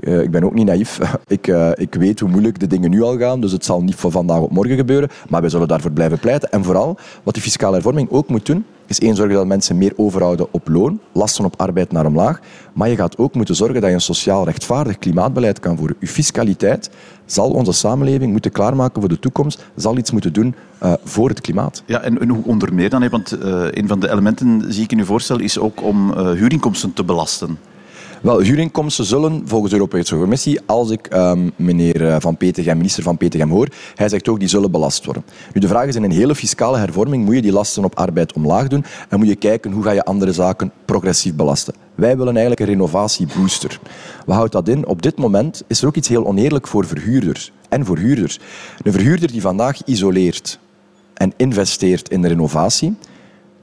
Uh, 0.00 0.22
ik 0.22 0.30
ben 0.30 0.44
ook 0.44 0.54
niet 0.54 0.66
naïef. 0.66 0.98
ik, 1.26 1.46
uh, 1.46 1.70
ik 1.74 1.94
weet 1.94 2.20
hoe 2.20 2.28
moeilijk 2.28 2.60
de 2.60 2.66
dingen 2.66 2.90
nu 2.90 3.02
al 3.02 3.18
gaan, 3.18 3.40
dus 3.40 3.52
het 3.52 3.64
zal 3.64 3.82
niet 3.82 3.94
van 3.94 4.10
vandaag 4.10 4.40
op 4.40 4.50
morgen 4.50 4.76
gebeuren. 4.76 5.08
Maar 5.28 5.40
wij 5.40 5.50
zullen 5.50 5.68
daarvoor 5.68 5.90
blijven 5.90 6.18
pleiten. 6.18 6.50
En 6.50 6.64
vooral, 6.64 6.96
wat 7.22 7.34
die 7.34 7.42
fiscale 7.42 7.72
hervorming 7.72 8.10
ook 8.10 8.28
moet 8.28 8.46
doen, 8.46 8.64
is 8.86 9.00
één, 9.00 9.16
zorgen 9.16 9.34
dat 9.34 9.46
mensen 9.46 9.78
meer 9.78 9.92
overhouden 9.96 10.46
op 10.50 10.68
loon, 10.68 11.00
lasten 11.12 11.44
op 11.44 11.60
arbeid 11.60 11.92
naar 11.92 12.06
omlaag. 12.06 12.40
Maar 12.72 12.88
je 12.88 12.96
gaat 12.96 13.18
ook 13.18 13.34
moeten 13.34 13.54
zorgen 13.54 13.80
dat 13.80 13.88
je 13.88 13.94
een 13.94 14.00
sociaal 14.00 14.44
rechtvaardig 14.44 14.98
klimaatbeleid 14.98 15.60
kan 15.60 15.76
voeren. 15.76 15.96
Je 16.00 16.06
fiscaliteit 16.06 16.90
zal 17.24 17.50
onze 17.50 17.72
samenleving 17.72 18.32
moeten 18.32 18.52
klaarmaken 18.52 19.00
voor 19.00 19.08
de 19.08 19.18
toekomst, 19.18 19.64
zal 19.74 19.96
iets 19.96 20.10
moeten 20.10 20.32
doen 20.32 20.54
uh, 20.82 20.92
voor 21.04 21.28
het 21.28 21.40
klimaat. 21.40 21.82
Ja, 21.86 22.00
en, 22.00 22.28
hoe 22.28 22.44
onder 22.44 22.74
meer 22.74 22.90
dan? 22.90 23.08
Want 23.08 23.36
uh, 23.42 23.64
een 23.70 23.88
van 23.88 24.00
de 24.00 24.10
elementen, 24.10 24.72
zie 24.72 24.82
ik 24.82 24.92
in 24.92 24.98
uw 24.98 25.04
voorstel, 25.04 25.40
is 25.40 25.58
ook 25.58 25.82
om 25.82 26.10
uh, 26.10 26.30
huurinkomsten 26.30 26.92
te 26.92 27.04
belasten. 27.04 27.58
Wel, 28.22 28.40
huurinkomsten 28.40 29.04
zullen 29.04 29.42
volgens 29.44 29.70
de 29.70 29.78
Europese 29.78 30.16
Commissie, 30.16 30.60
als 30.66 30.90
ik 30.90 31.14
um, 31.14 31.52
meneer 31.56 32.08
eh, 32.08 32.16
Van 32.18 32.36
Petegem, 32.36 32.76
minister 32.76 33.02
Van 33.02 33.16
Petegem 33.16 33.50
hoor, 33.50 33.68
hij 33.94 34.08
zegt 34.08 34.28
ook 34.28 34.38
die 34.38 34.48
zullen 34.48 34.70
belast 34.70 35.04
worden. 35.04 35.24
Nu, 35.52 35.60
de 35.60 35.68
vraag 35.68 35.86
is, 35.86 35.94
in 35.94 36.02
een 36.02 36.10
hele 36.10 36.34
fiscale 36.34 36.78
hervorming 36.78 37.24
moet 37.24 37.34
je 37.34 37.42
die 37.42 37.52
lasten 37.52 37.84
op 37.84 37.96
arbeid 37.96 38.32
omlaag 38.32 38.68
doen 38.68 38.84
en 39.08 39.18
moet 39.18 39.28
je 39.28 39.36
kijken 39.36 39.72
hoe 39.72 39.82
ga 39.82 39.90
je 39.90 40.04
andere 40.04 40.32
zaken 40.32 40.72
progressief 40.84 41.34
belasten. 41.34 41.74
Wij 41.94 42.16
willen 42.16 42.32
eigenlijk 42.32 42.60
een 42.60 42.66
renovatiebooster. 42.66 43.80
Wat 44.26 44.36
houdt 44.36 44.52
dat 44.52 44.68
in? 44.68 44.86
Op 44.86 45.02
dit 45.02 45.16
moment 45.16 45.62
is 45.66 45.82
er 45.82 45.88
ook 45.88 45.96
iets 45.96 46.08
heel 46.08 46.26
oneerlijk 46.26 46.66
voor 46.66 46.86
verhuurders 46.86 47.52
en 47.68 47.84
voor 47.84 47.98
huurders. 47.98 48.38
Een 48.82 48.92
verhuurder 48.92 49.32
die 49.32 49.40
vandaag 49.40 49.84
isoleert 49.84 50.58
en 51.14 51.32
investeert 51.36 52.08
in 52.08 52.22
de 52.22 52.28
renovatie, 52.28 52.94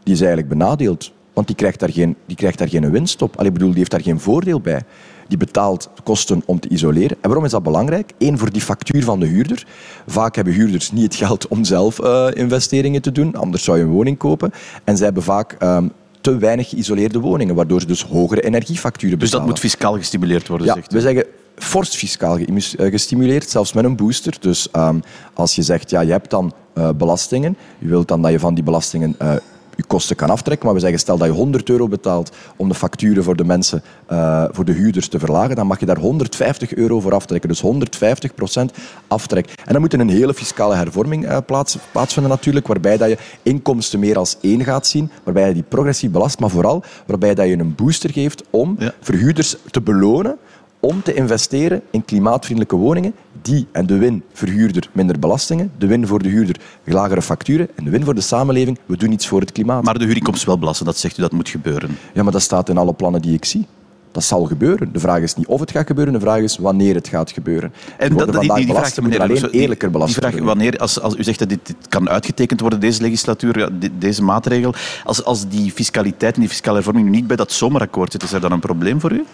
die 0.04 0.14
is 0.14 0.20
eigenlijk 0.20 0.50
benadeeld. 0.50 1.12
Want 1.34 1.48
die 1.48 1.56
krijgt 1.56 1.80
daar 1.80 1.92
geen, 1.92 2.16
die 2.26 2.36
krijgt 2.36 2.58
daar 2.58 2.70
geen 2.70 2.92
winst 2.92 3.22
op. 3.22 3.38
Allee, 3.38 3.52
bedoel, 3.52 3.70
die 3.70 3.78
heeft 3.78 3.92
daar 3.92 4.02
geen 4.02 4.20
voordeel 4.20 4.62
bij. 4.62 4.82
Die 5.28 5.38
betaalt 5.38 5.90
kosten 6.04 6.42
om 6.46 6.60
te 6.60 6.70
isoleren. 6.70 7.18
En 7.22 7.28
waarom 7.28 7.46
is 7.46 7.52
dat 7.52 7.64
belangrijk? 7.64 8.12
Eén, 8.18 8.38
voor 8.38 8.52
die 8.52 8.62
factuur 8.62 9.04
van 9.04 9.20
de 9.20 9.26
huurder. 9.26 9.68
Vaak 10.08 10.36
hebben 10.36 10.54
huurders 10.54 10.92
niet 10.92 11.04
het 11.04 11.16
geld 11.16 11.48
om 11.48 11.64
zelf 11.64 12.00
uh, 12.00 12.28
investeringen 12.34 13.02
te 13.02 13.12
doen. 13.12 13.36
Anders 13.36 13.64
zou 13.64 13.78
je 13.78 13.84
een 13.84 13.90
woning 13.90 14.18
kopen. 14.18 14.52
En 14.84 14.96
zij 14.96 15.06
hebben 15.06 15.24
vaak 15.24 15.56
um, 15.64 15.92
te 16.22 16.38
weinig 16.38 16.70
geïsoleerde 16.70 17.20
woningen, 17.20 17.56
waardoor 17.56 17.82
ze 17.82 17.88
dus 17.88 18.04
hogere 18.04 18.42
energiefacturen 18.42 19.18
betalen. 19.18 19.32
Dus 19.32 19.40
dat 19.40 19.62
moet 19.62 19.72
fiscaal 19.72 19.98
gestimuleerd 19.98 20.48
worden, 20.48 20.68
ja, 20.68 20.74
zegt 20.74 20.94
u? 20.94 20.96
we 20.96 21.02
zeggen 21.02 21.26
fors 21.56 21.96
fiscaal 21.96 22.38
eh, 22.38 22.92
gestimuleerd, 22.92 23.50
zelfs 23.50 23.74
met 23.74 23.84
een 23.84 23.96
booster. 23.96 24.38
Dus 24.40 24.68
um, 24.76 25.02
als 25.34 25.56
je 25.56 25.62
zegt, 25.62 25.90
ja, 25.90 26.02
je 26.02 26.12
hebt 26.12 26.30
dan 26.30 26.54
uh, 26.78 26.90
belastingen, 26.98 27.58
je 27.80 27.88
wilt 27.88 28.08
dan 28.08 28.22
dat 28.22 28.32
je 28.32 28.40
van 28.40 28.54
die 28.54 28.64
belastingen 28.64 29.16
uh, 29.22 29.36
je 29.76 29.84
kosten 29.88 30.16
kan 30.16 30.30
aftrekken. 30.30 30.66
Maar 30.66 30.76
we 30.76 30.82
zeggen, 30.82 31.00
stel 31.00 31.18
dat 31.18 31.28
je 31.28 31.34
100 31.34 31.70
euro 31.70 31.88
betaalt 31.88 32.32
om 32.56 32.68
de 32.68 32.76
facturen 32.76 33.24
voor 33.24 33.36
de 33.36 33.44
mensen, 33.44 33.84
uh, 34.12 34.44
voor 34.52 34.66
de 34.66 34.72
huurders 34.72 35.08
te 35.08 35.20
verlagen, 35.20 35.56
dan 35.56 35.68
mag 35.68 35.80
je 35.80 35.86
daar 35.86 35.98
150 35.98 36.74
euro 36.74 37.00
voor 37.00 37.14
aftrekken. 37.14 37.50
Dus 37.50 37.62
150 37.62 38.34
procent 38.36 38.72
aftrek. 39.08 39.54
En 39.66 39.72
dan 39.72 39.82
moet 39.82 39.94
er 39.94 40.00
een 40.00 40.10
hele 40.10 40.34
fiscale 40.34 40.76
hervorming 40.76 41.26
uh, 41.26 41.38
plaats, 41.46 41.78
plaatsvinden 41.92 42.32
natuurlijk, 42.32 42.68
waarbij 42.68 42.98
dat 42.98 43.10
je 43.10 43.18
inkomsten 43.42 44.00
meer 44.00 44.18
als 44.18 44.38
één 44.42 44.64
gaat 44.64 44.88
zien, 44.88 45.12
waarbij 45.24 45.48
je 45.48 45.54
die 45.54 45.64
progressief 45.64 46.12
belast, 46.12 46.40
maar 46.40 46.50
vooral 46.50 46.84
waarbij 47.06 47.36
dat 47.36 47.48
je 47.48 47.58
een 47.58 47.76
booster 47.76 48.12
geeft 48.12 48.44
om 48.50 48.76
ja. 48.80 48.94
verhuurders 49.00 49.56
te 49.72 49.82
belonen 49.82 50.38
om 50.84 51.04
te 51.04 51.14
investeren 51.14 51.82
in 51.92 52.06
klimaatvriendelijke 52.06 52.76
woningen 52.76 53.14
die 53.42 53.68
en 53.72 53.86
de 53.86 53.98
win 53.98 54.24
verhuurder 54.34 54.90
minder 54.92 55.20
belastingen, 55.20 55.72
de 55.78 55.88
win 55.88 56.08
voor 56.08 56.24
de 56.24 56.30
huurder 56.30 56.56
lagere 56.84 57.22
facturen 57.22 57.70
en 57.76 57.84
de 57.84 57.90
win 57.90 58.04
voor 58.04 58.16
de 58.16 58.22
samenleving, 58.22 58.80
we 58.86 58.98
doen 58.98 59.12
iets 59.12 59.28
voor 59.28 59.40
het 59.40 59.52
klimaat. 59.52 59.84
Maar 59.84 59.98
de 60.00 60.06
huurinkomsten 60.06 60.48
wel 60.48 60.58
belasten, 60.60 60.86
dat 60.86 60.98
zegt 60.98 61.18
u 61.18 61.22
dat 61.22 61.32
moet 61.32 61.50
gebeuren. 61.50 61.98
Ja, 62.14 62.24
maar 62.24 62.32
dat 62.32 62.42
staat 62.42 62.70
in 62.70 62.78
alle 62.78 62.94
plannen 62.94 63.22
die 63.22 63.34
ik 63.34 63.46
zie. 63.46 63.66
Dat 64.12 64.24
zal 64.24 64.46
gebeuren. 64.46 64.94
De 64.94 65.00
vraag 65.00 65.22
is 65.22 65.36
niet 65.36 65.48
of 65.48 65.60
het 65.60 65.72
gaat 65.72 65.88
gebeuren, 65.88 66.14
de 66.14 66.20
vraag 66.20 66.40
is 66.40 66.58
wanneer 66.58 66.96
het 66.96 67.08
gaat 67.08 67.32
gebeuren. 67.32 67.74
En 67.98 68.18
dat, 68.18 68.32
die, 68.32 68.40
die, 68.40 68.66
die 68.66 68.76
vraag 68.76 69.02
meneer, 69.02 69.22
alleen 69.22 69.50
eerlijker 69.50 69.92
belast 69.92 70.14
die 70.14 70.30
vraag, 70.30 70.44
wanneer, 70.44 70.78
als, 70.78 71.02
als 71.02 71.16
u 71.16 71.24
zegt 71.24 71.40
dat 71.40 71.50
dit, 71.50 71.60
dit, 71.64 71.76
kan 71.90 72.10
uitgetekend 72.10 72.60
worden, 72.60 72.80
deze 72.80 73.02
legislatuur, 73.02 73.60
ja, 73.60 73.70
deze 73.98 74.24
maatregel, 74.24 74.74
als, 75.04 75.24
als 75.24 75.48
die 75.48 75.72
fiscaliteit 75.72 76.34
en 76.36 76.40
die 76.40 76.50
fiscale 76.50 76.76
hervorming 76.76 77.10
niet 77.10 77.28
bij 77.28 77.36
dat 77.36 77.52
zomerakkoord 77.52 78.12
zit, 78.12 78.24
is 78.24 78.32
er 78.32 78.42
dan 78.42 78.52
een 78.52 78.60
probleem 78.60 79.00
voor 79.00 79.12
u? 79.12 79.26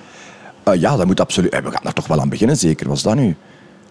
Uh, 0.74 0.82
ja, 0.82 0.98
dat 0.98 1.06
moet 1.06 1.20
absoluut. 1.20 1.52
We 1.52 1.72
gaan 1.72 1.84
er 1.84 1.94
toch 1.94 2.08
wel 2.08 2.22
aan 2.22 2.30
beginnen, 2.30 2.58
zeker. 2.58 2.88
Was 2.88 3.02
dat 3.02 3.16
nu? 3.16 3.36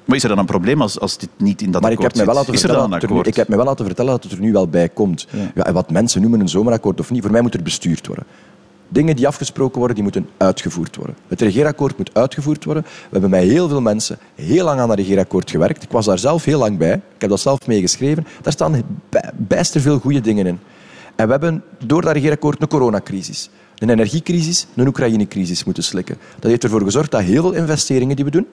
Maar 0.04 0.16
is 0.16 0.22
er 0.22 0.28
dan 0.28 0.38
een 0.38 0.46
probleem 0.46 0.82
als, 0.82 1.00
als 1.00 1.18
dit 1.18 1.28
niet 1.36 1.62
in 1.62 1.70
dat 1.70 1.82
maar 1.82 1.90
akkoord 1.90 2.10
ik 2.10 2.16
heb 2.16 2.26
me 2.26 2.32
wel 2.32 2.44
laten 2.44 2.70
er 2.70 2.76
een 2.76 2.92
akkoord? 2.92 3.26
ik 3.26 3.36
heb 3.36 3.48
me 3.48 3.56
wel 3.56 3.64
laten 3.64 3.84
vertellen 3.84 4.10
dat 4.10 4.22
het 4.22 4.32
er 4.32 4.40
nu 4.40 4.52
wel 4.52 4.68
bij 4.68 4.88
komt. 4.88 5.26
Ja. 5.30 5.50
Ja, 5.54 5.64
en 5.64 5.72
wat 5.72 5.90
mensen 5.90 6.20
noemen 6.20 6.40
een 6.40 6.48
zomerakkoord 6.48 7.00
of 7.00 7.10
niet, 7.10 7.22
voor 7.22 7.30
mij 7.30 7.40
moet 7.40 7.54
er 7.54 7.62
bestuurd 7.62 8.06
worden. 8.06 8.24
Dingen 8.88 9.16
die 9.16 9.26
afgesproken 9.26 9.78
worden, 9.78 9.94
die 9.94 10.04
moeten 10.04 10.28
uitgevoerd 10.36 10.96
worden. 10.96 11.16
Het 11.28 11.40
regeerakkoord 11.40 11.98
moet 11.98 12.10
uitgevoerd 12.12 12.64
worden. 12.64 12.82
We 12.82 13.08
hebben 13.10 13.30
met 13.30 13.42
heel 13.42 13.68
veel 13.68 13.80
mensen 13.80 14.18
heel 14.34 14.64
lang 14.64 14.80
aan 14.80 14.88
dat 14.88 14.96
regeerakkoord 14.96 15.50
gewerkt. 15.50 15.82
Ik 15.82 15.90
was 15.90 16.04
daar 16.04 16.18
zelf 16.18 16.44
heel 16.44 16.58
lang 16.58 16.78
bij. 16.78 16.94
Ik 16.94 17.20
heb 17.20 17.30
dat 17.30 17.40
zelf 17.40 17.66
meegeschreven. 17.66 18.26
Daar 18.42 18.52
staan 18.52 18.82
bijster 19.36 19.80
veel 19.80 19.98
goede 19.98 20.20
dingen 20.20 20.46
in. 20.46 20.58
En 21.16 21.26
we 21.26 21.30
hebben 21.32 21.62
door 21.86 22.02
dat 22.02 22.12
regeerakkoord 22.12 22.62
een 22.62 22.68
coronacrisis 22.68 23.50
een 23.78 23.90
energiecrisis, 23.90 24.66
een 24.74 24.86
Oekraïne-crisis 24.86 25.64
moeten 25.64 25.82
slikken. 25.82 26.16
Dat 26.38 26.50
heeft 26.50 26.64
ervoor 26.64 26.82
gezorgd 26.82 27.10
dat 27.10 27.20
heel 27.20 27.42
veel 27.42 27.52
investeringen 27.52 28.16
die 28.16 28.24
we 28.24 28.30
doen, 28.30 28.46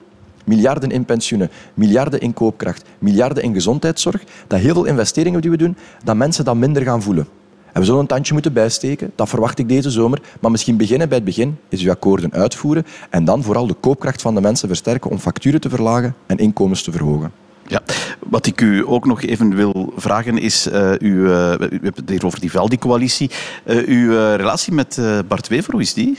miljarden 0.44 0.90
in 0.90 1.04
pensioenen, 1.04 1.50
miljarden 1.74 2.20
in 2.20 2.34
koopkracht, 2.34 2.84
miljarden 2.98 3.42
in 3.42 3.54
gezondheidszorg, 3.54 4.22
dat 4.46 4.60
heel 4.60 4.74
veel 4.74 4.84
investeringen 4.84 5.40
die 5.40 5.50
we 5.50 5.56
doen, 5.56 5.76
dat 6.04 6.16
mensen 6.16 6.44
dat 6.44 6.56
minder 6.56 6.82
gaan 6.82 7.02
voelen. 7.02 7.26
En 7.72 7.82
we 7.82 7.88
zullen 7.88 8.00
een 8.00 8.06
tandje 8.06 8.32
moeten 8.32 8.52
bijsteken, 8.52 9.12
dat 9.14 9.28
verwacht 9.28 9.58
ik 9.58 9.68
deze 9.68 9.90
zomer. 9.90 10.20
Maar 10.40 10.50
misschien 10.50 10.76
beginnen 10.76 11.08
bij 11.08 11.16
het 11.16 11.26
begin, 11.26 11.58
is 11.68 11.82
uw 11.82 11.90
akkoorden 11.90 12.32
uitvoeren 12.32 12.86
en 13.10 13.24
dan 13.24 13.42
vooral 13.42 13.66
de 13.66 13.74
koopkracht 13.74 14.22
van 14.22 14.34
de 14.34 14.40
mensen 14.40 14.68
versterken 14.68 15.10
om 15.10 15.18
facturen 15.18 15.60
te 15.60 15.68
verlagen 15.68 16.14
en 16.26 16.38
inkomens 16.38 16.82
te 16.82 16.92
verhogen. 16.92 17.32
Ja, 17.66 17.82
wat 18.28 18.46
ik 18.46 18.60
u 18.60 18.86
ook 18.86 19.06
nog 19.06 19.22
even 19.22 19.54
wil 19.54 19.92
vragen 19.96 20.38
is, 20.38 20.66
uh, 20.66 20.92
u, 20.98 21.14
uh, 21.14 21.28
we 21.28 21.68
hebben 21.70 21.92
het 21.94 22.08
hier 22.08 22.26
over 22.26 22.40
die 22.40 22.50
Valdi-coalitie. 22.50 23.30
Uh, 23.64 23.86
uw 23.86 24.10
relatie 24.36 24.72
met 24.72 25.00
Bart 25.28 25.48
Wever, 25.48 25.72
hoe 25.72 25.80
is 25.80 25.94
die? 25.94 26.18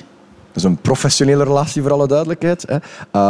Is 0.58 0.64
een 0.64 0.78
professionele 0.78 1.44
relatie, 1.44 1.82
voor 1.82 1.92
alle 1.92 2.08
duidelijkheid. 2.08 2.66
Hè. 2.68 2.76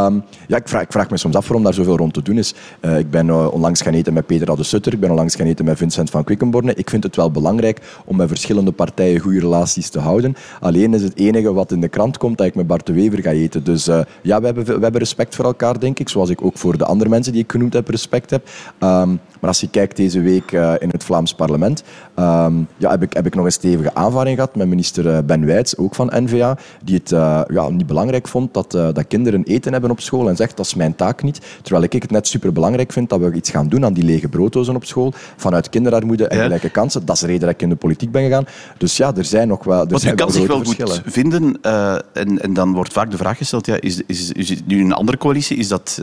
Um, 0.06 0.24
ja, 0.48 0.58
ik, 0.58 0.68
vraag, 0.68 0.82
ik 0.82 0.92
vraag 0.92 1.10
me 1.10 1.18
soms 1.18 1.36
af 1.36 1.48
waarom 1.48 1.64
daar 1.64 1.74
zoveel 1.74 1.98
rond 1.98 2.14
te 2.14 2.22
doen 2.22 2.38
is. 2.38 2.54
Uh, 2.82 2.98
ik 2.98 3.10
ben 3.10 3.28
uh, 3.28 3.54
onlangs 3.54 3.82
gaan 3.82 3.94
eten 3.94 4.14
met 4.14 4.26
Peter 4.26 4.56
de 4.56 4.64
Sutter, 4.64 4.94
ik 4.94 5.00
ben 5.00 5.10
onlangs 5.10 5.36
gaan 5.36 5.46
eten 5.46 5.66
met 5.66 5.78
Vincent 5.78 6.10
van 6.10 6.24
Quickenborne. 6.24 6.74
Ik 6.74 6.90
vind 6.90 7.04
het 7.04 7.16
wel 7.16 7.32
belangrijk 7.32 7.82
om 8.06 8.16
met 8.16 8.28
verschillende 8.28 8.72
partijen 8.72 9.20
goede 9.20 9.40
relaties 9.40 9.90
te 9.90 10.00
houden. 10.00 10.36
Alleen 10.60 10.94
is 10.94 11.02
het 11.02 11.18
enige 11.18 11.54
wat 11.54 11.72
in 11.72 11.82
de 11.82 11.88
krant 11.88 12.18
komt 12.18 12.38
dat 12.38 12.48
ik 12.48 12.56
met 12.56 12.68
Bart 12.68 12.86
de 12.86 12.94
Wever 12.94 13.22
ga 13.22 13.32
eten. 13.32 13.64
Dus 13.64 13.88
uh, 13.88 14.00
ja, 14.22 14.40
we 14.40 14.46
hebben, 14.46 14.66
we 14.66 14.72
hebben 14.72 14.98
respect 14.98 15.36
voor 15.36 15.46
elkaar, 15.46 15.80
denk 15.80 16.00
ik. 16.00 16.10
Zoals 16.10 16.30
ik 16.30 16.42
ook 16.42 16.58
voor 16.58 16.78
de 16.78 16.86
andere 16.86 17.10
mensen 17.10 17.34
die 17.34 17.44
ik 17.44 17.52
genoemd 17.52 17.74
heb 17.74 17.88
respect 17.88 18.30
heb. 18.30 18.48
Um, 18.80 19.20
maar 19.40 19.50
als 19.50 19.60
je 19.60 19.70
kijkt 19.70 19.96
deze 19.96 20.22
week 20.22 20.52
in 20.52 20.90
het 20.90 21.04
Vlaams 21.04 21.34
parlement, 21.34 21.84
um, 22.16 22.68
ja, 22.78 22.90
heb, 22.90 23.02
ik, 23.02 23.14
heb 23.14 23.26
ik 23.26 23.36
nog 23.36 23.46
een 23.46 23.52
stevige 23.52 23.94
aanvaring 23.94 24.36
gehad 24.36 24.56
met 24.56 24.68
minister 24.68 25.26
Ben 25.26 25.46
Wijts, 25.46 25.78
ook 25.78 25.96
van 25.96 26.12
N-VA, 26.16 26.58
die 26.84 26.96
het 26.96 27.12
uh, 27.18 27.42
ja, 27.48 27.70
niet 27.70 27.88
belangrijk 27.88 28.28
vond 28.28 28.54
dat, 28.54 28.76
uh, 28.76 28.88
dat 28.94 29.08
kinderen 29.08 29.44
eten 29.44 29.72
hebben 29.72 29.92
op 29.92 30.00
school 30.00 30.30
en 30.30 30.36
zegt 30.36 30.58
dat 30.58 30.66
is 30.66 30.74
mijn 30.74 30.96
taak 30.96 31.24
niet. 31.24 31.42
Terwijl 31.62 31.84
ik 31.84 31.94
het 31.94 32.12
net 32.12 32.28
superbelangrijk 32.28 32.92
vind 32.92 33.10
dat 33.10 33.20
we 33.20 33.34
iets 33.34 33.50
gaan 33.50 33.68
doen 33.68 33.86
aan 33.86 33.94
die 33.94 34.04
lege 34.04 34.28
brooddozen 34.28 34.76
op 34.76 34.86
school, 34.86 35.14
vanuit 35.36 35.70
kinderarmoede 35.70 36.28
en 36.28 36.40
gelijke 36.42 36.70
kansen. 36.70 37.06
Dat 37.06 37.16
is 37.16 37.22
de 37.22 37.28
reden 37.28 37.42
dat 37.42 37.50
ik 37.50 37.62
in 37.62 37.70
de 37.70 37.76
politiek 37.76 38.12
ben 38.12 38.24
gegaan. 38.24 38.46
Dus 38.78 38.98
ja, 38.98 39.16
er 39.16 39.26
zijn 39.26 39.48
nog 39.48 39.64
wel 39.64 39.82
er 39.82 39.88
Want 39.88 40.02
zijn 40.02 40.14
u 40.14 40.18
kan 40.18 40.28
wel 40.28 40.36
zich 40.36 40.48
wel 40.48 40.58
verschillen. 40.58 40.94
goed 40.94 41.14
vinden 41.14 41.62
en, 42.14 42.42
en 42.42 42.54
dan 42.54 42.74
wordt 42.74 42.94
vaak 42.94 43.12
de 43.12 43.18
vraag 43.18 43.38
gesteld, 43.38 43.66
ja, 43.66 43.82
is, 43.82 44.02
is, 44.08 44.32
is 44.32 44.50
het 44.50 44.68
nu 44.68 44.82
een 44.82 44.94
andere 44.94 45.18
coalitie? 45.18 45.58
Is 45.58 45.68
dat 45.68 46.02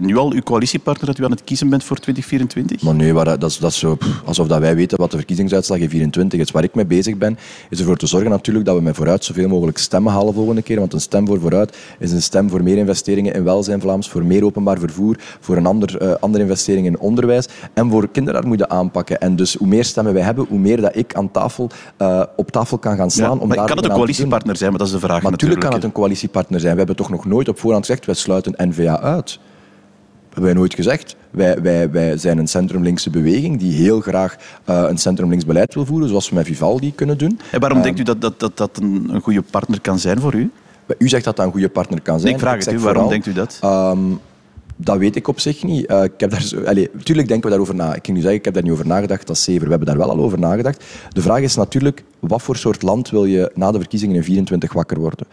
nu 0.00 0.16
al 0.16 0.32
uw 0.32 0.42
coalitiepartner 0.42 1.06
dat 1.06 1.18
u 1.18 1.24
aan 1.24 1.30
het 1.30 1.44
kiezen 1.44 1.68
bent 1.68 1.84
voor 1.84 1.96
2024? 1.96 2.82
Maar 2.82 2.94
nee, 2.94 3.12
waar, 3.12 3.38
dat, 3.38 3.50
is, 3.50 3.58
dat 3.58 3.70
is 3.70 3.78
zo, 3.78 3.94
pff, 3.94 4.22
alsof 4.24 4.46
dat 4.46 4.58
wij 4.58 4.74
weten 4.76 4.98
wat 4.98 5.10
de 5.10 5.16
verkiezingsuitslag 5.16 5.78
in 5.78 5.88
24 5.88 6.40
is. 6.40 6.50
Waar 6.50 6.64
ik 6.64 6.74
mee 6.74 6.86
bezig 6.86 7.16
ben, 7.16 7.38
is 7.70 7.78
ervoor 7.78 7.96
te 7.96 8.06
zorgen 8.06 8.30
natuurlijk 8.30 8.66
dat 8.66 8.76
we 8.76 8.82
met 8.82 8.96
vooruit 8.96 9.24
zoveel 9.24 9.48
mogelijk 9.48 9.78
stemmen 9.78 10.12
halen 10.12 10.34
volgende 10.36 10.62
keer. 10.62 10.78
Want 10.78 10.92
een 10.92 11.00
stem 11.00 11.26
voor 11.26 11.40
vooruit 11.40 11.76
is 11.98 12.12
een 12.12 12.22
stem 12.22 12.50
voor 12.50 12.62
meer 12.62 12.76
investeringen 12.76 13.34
in 13.34 13.44
welzijn 13.44 13.80
Vlaams, 13.80 14.08
voor 14.08 14.24
meer 14.24 14.44
openbaar 14.44 14.78
vervoer, 14.78 15.16
voor 15.40 15.56
een 15.56 15.66
ander, 15.66 16.02
uh, 16.02 16.14
andere 16.20 16.42
investering 16.42 16.86
in 16.86 16.98
onderwijs 16.98 17.48
en 17.74 17.90
voor 17.90 18.08
kinderarmoede 18.08 18.68
aanpakken. 18.68 19.20
En 19.20 19.36
dus 19.36 19.54
hoe 19.54 19.68
meer 19.68 19.84
stemmen 19.84 20.14
wij 20.14 20.22
hebben, 20.22 20.46
hoe 20.48 20.58
meer 20.58 20.80
dat 20.80 20.96
ik 20.96 21.14
aan 21.14 21.30
tafel, 21.30 21.70
uh, 21.98 22.22
op 22.36 22.50
tafel 22.50 22.78
kan 22.78 22.96
gaan 22.96 23.10
slaan. 23.10 23.34
Ja, 23.34 23.40
om 23.40 23.48
maar 23.48 23.56
kan 23.56 23.76
het 23.76 23.84
een 23.84 23.92
coalitiepartner 23.92 24.56
zijn? 24.56 24.70
Maar 24.70 24.78
dat 24.78 24.88
is 24.88 24.94
de 24.94 25.00
vraag 25.00 25.22
maar 25.22 25.30
natuurlijk 25.30 25.60
kan 25.60 25.72
het 25.72 25.84
een 25.84 25.92
coalitiepartner 25.92 26.60
zijn. 26.60 26.72
We 26.72 26.78
hebben 26.78 26.96
toch 26.96 27.10
nog 27.10 27.24
nooit 27.24 27.48
op 27.48 27.58
voorhand 27.58 27.86
gezegd, 27.86 28.06
wij 28.06 28.14
sluiten 28.14 28.68
N-VA 28.68 29.00
uit 29.00 29.38
hebben 30.36 30.54
wij 30.54 30.62
nooit 30.62 30.74
gezegd. 30.74 31.16
Wij, 31.36 31.62
wij, 31.62 31.90
wij 31.90 32.16
zijn 32.18 32.38
een 32.38 32.46
centrum-linkse 32.46 33.10
beweging 33.10 33.58
die 33.58 33.72
heel 33.72 34.00
graag 34.00 34.36
uh, 34.68 34.84
een 34.88 34.98
centrum-links 34.98 35.44
beleid 35.44 35.74
wil 35.74 35.86
voeren, 35.86 36.08
zoals 36.08 36.28
we 36.28 36.34
met 36.34 36.46
Vivaldi 36.46 36.94
kunnen 36.94 37.18
doen. 37.18 37.38
En 37.50 37.60
waarom 37.60 37.78
Um, 37.78 37.84
denkt 37.84 38.00
u 38.00 38.02
dat 38.02 38.20
dat, 38.20 38.40
dat, 38.40 38.56
dat 38.56 38.70
een, 38.82 39.08
een 39.12 39.20
goede 39.20 39.42
partner 39.42 39.80
kan 39.80 39.98
zijn 39.98 40.20
voor 40.20 40.34
u? 40.34 40.50
U 40.98 41.08
zegt 41.08 41.24
dat 41.24 41.36
dat 41.36 41.46
een 41.46 41.52
goede 41.52 41.68
partner 41.68 42.02
kan 42.02 42.20
zijn. 42.20 42.24
Nee, 42.24 42.42
ik 42.42 42.48
vraag 42.48 42.64
het 42.64 42.72
u, 42.72 42.78
waarom 42.78 42.92
vooral, 42.92 43.08
denkt 43.08 43.26
u 43.26 43.32
dat? 43.32 43.60
Um, 43.64 44.20
dat 44.76 44.98
weet 44.98 45.16
ik 45.16 45.28
op 45.28 45.40
zich 45.40 45.64
niet. 45.64 45.90
Uh, 45.90 46.02
ik 46.02 46.12
heb 46.16 46.30
daar 46.30 46.42
zo, 46.42 46.62
allez, 46.62 46.86
tuurlijk 47.02 47.28
denken 47.28 47.44
we 47.44 47.50
daarover 47.50 47.74
na. 47.74 47.94
Ik 47.94 48.04
ging 48.04 48.16
nu 48.16 48.22
zeggen, 48.22 48.38
ik 48.38 48.44
heb 48.44 48.54
daar 48.54 48.62
niet 48.62 48.72
over 48.72 48.86
nagedacht, 48.86 49.26
dat 49.26 49.36
is. 49.36 49.46
We 49.46 49.52
hebben 49.52 49.86
daar 49.86 49.98
wel 49.98 50.10
al 50.10 50.18
over 50.18 50.38
nagedacht. 50.38 50.84
De 51.12 51.22
vraag 51.22 51.40
is 51.40 51.54
natuurlijk, 51.54 52.04
wat 52.26 52.42
voor 52.42 52.56
soort 52.56 52.82
land 52.82 53.10
wil 53.10 53.24
je 53.24 53.50
na 53.54 53.70
de 53.70 53.78
verkiezingen 53.78 54.16
in 54.16 54.24
24 54.24 54.72
wakker 54.72 54.98
worden? 54.98 55.26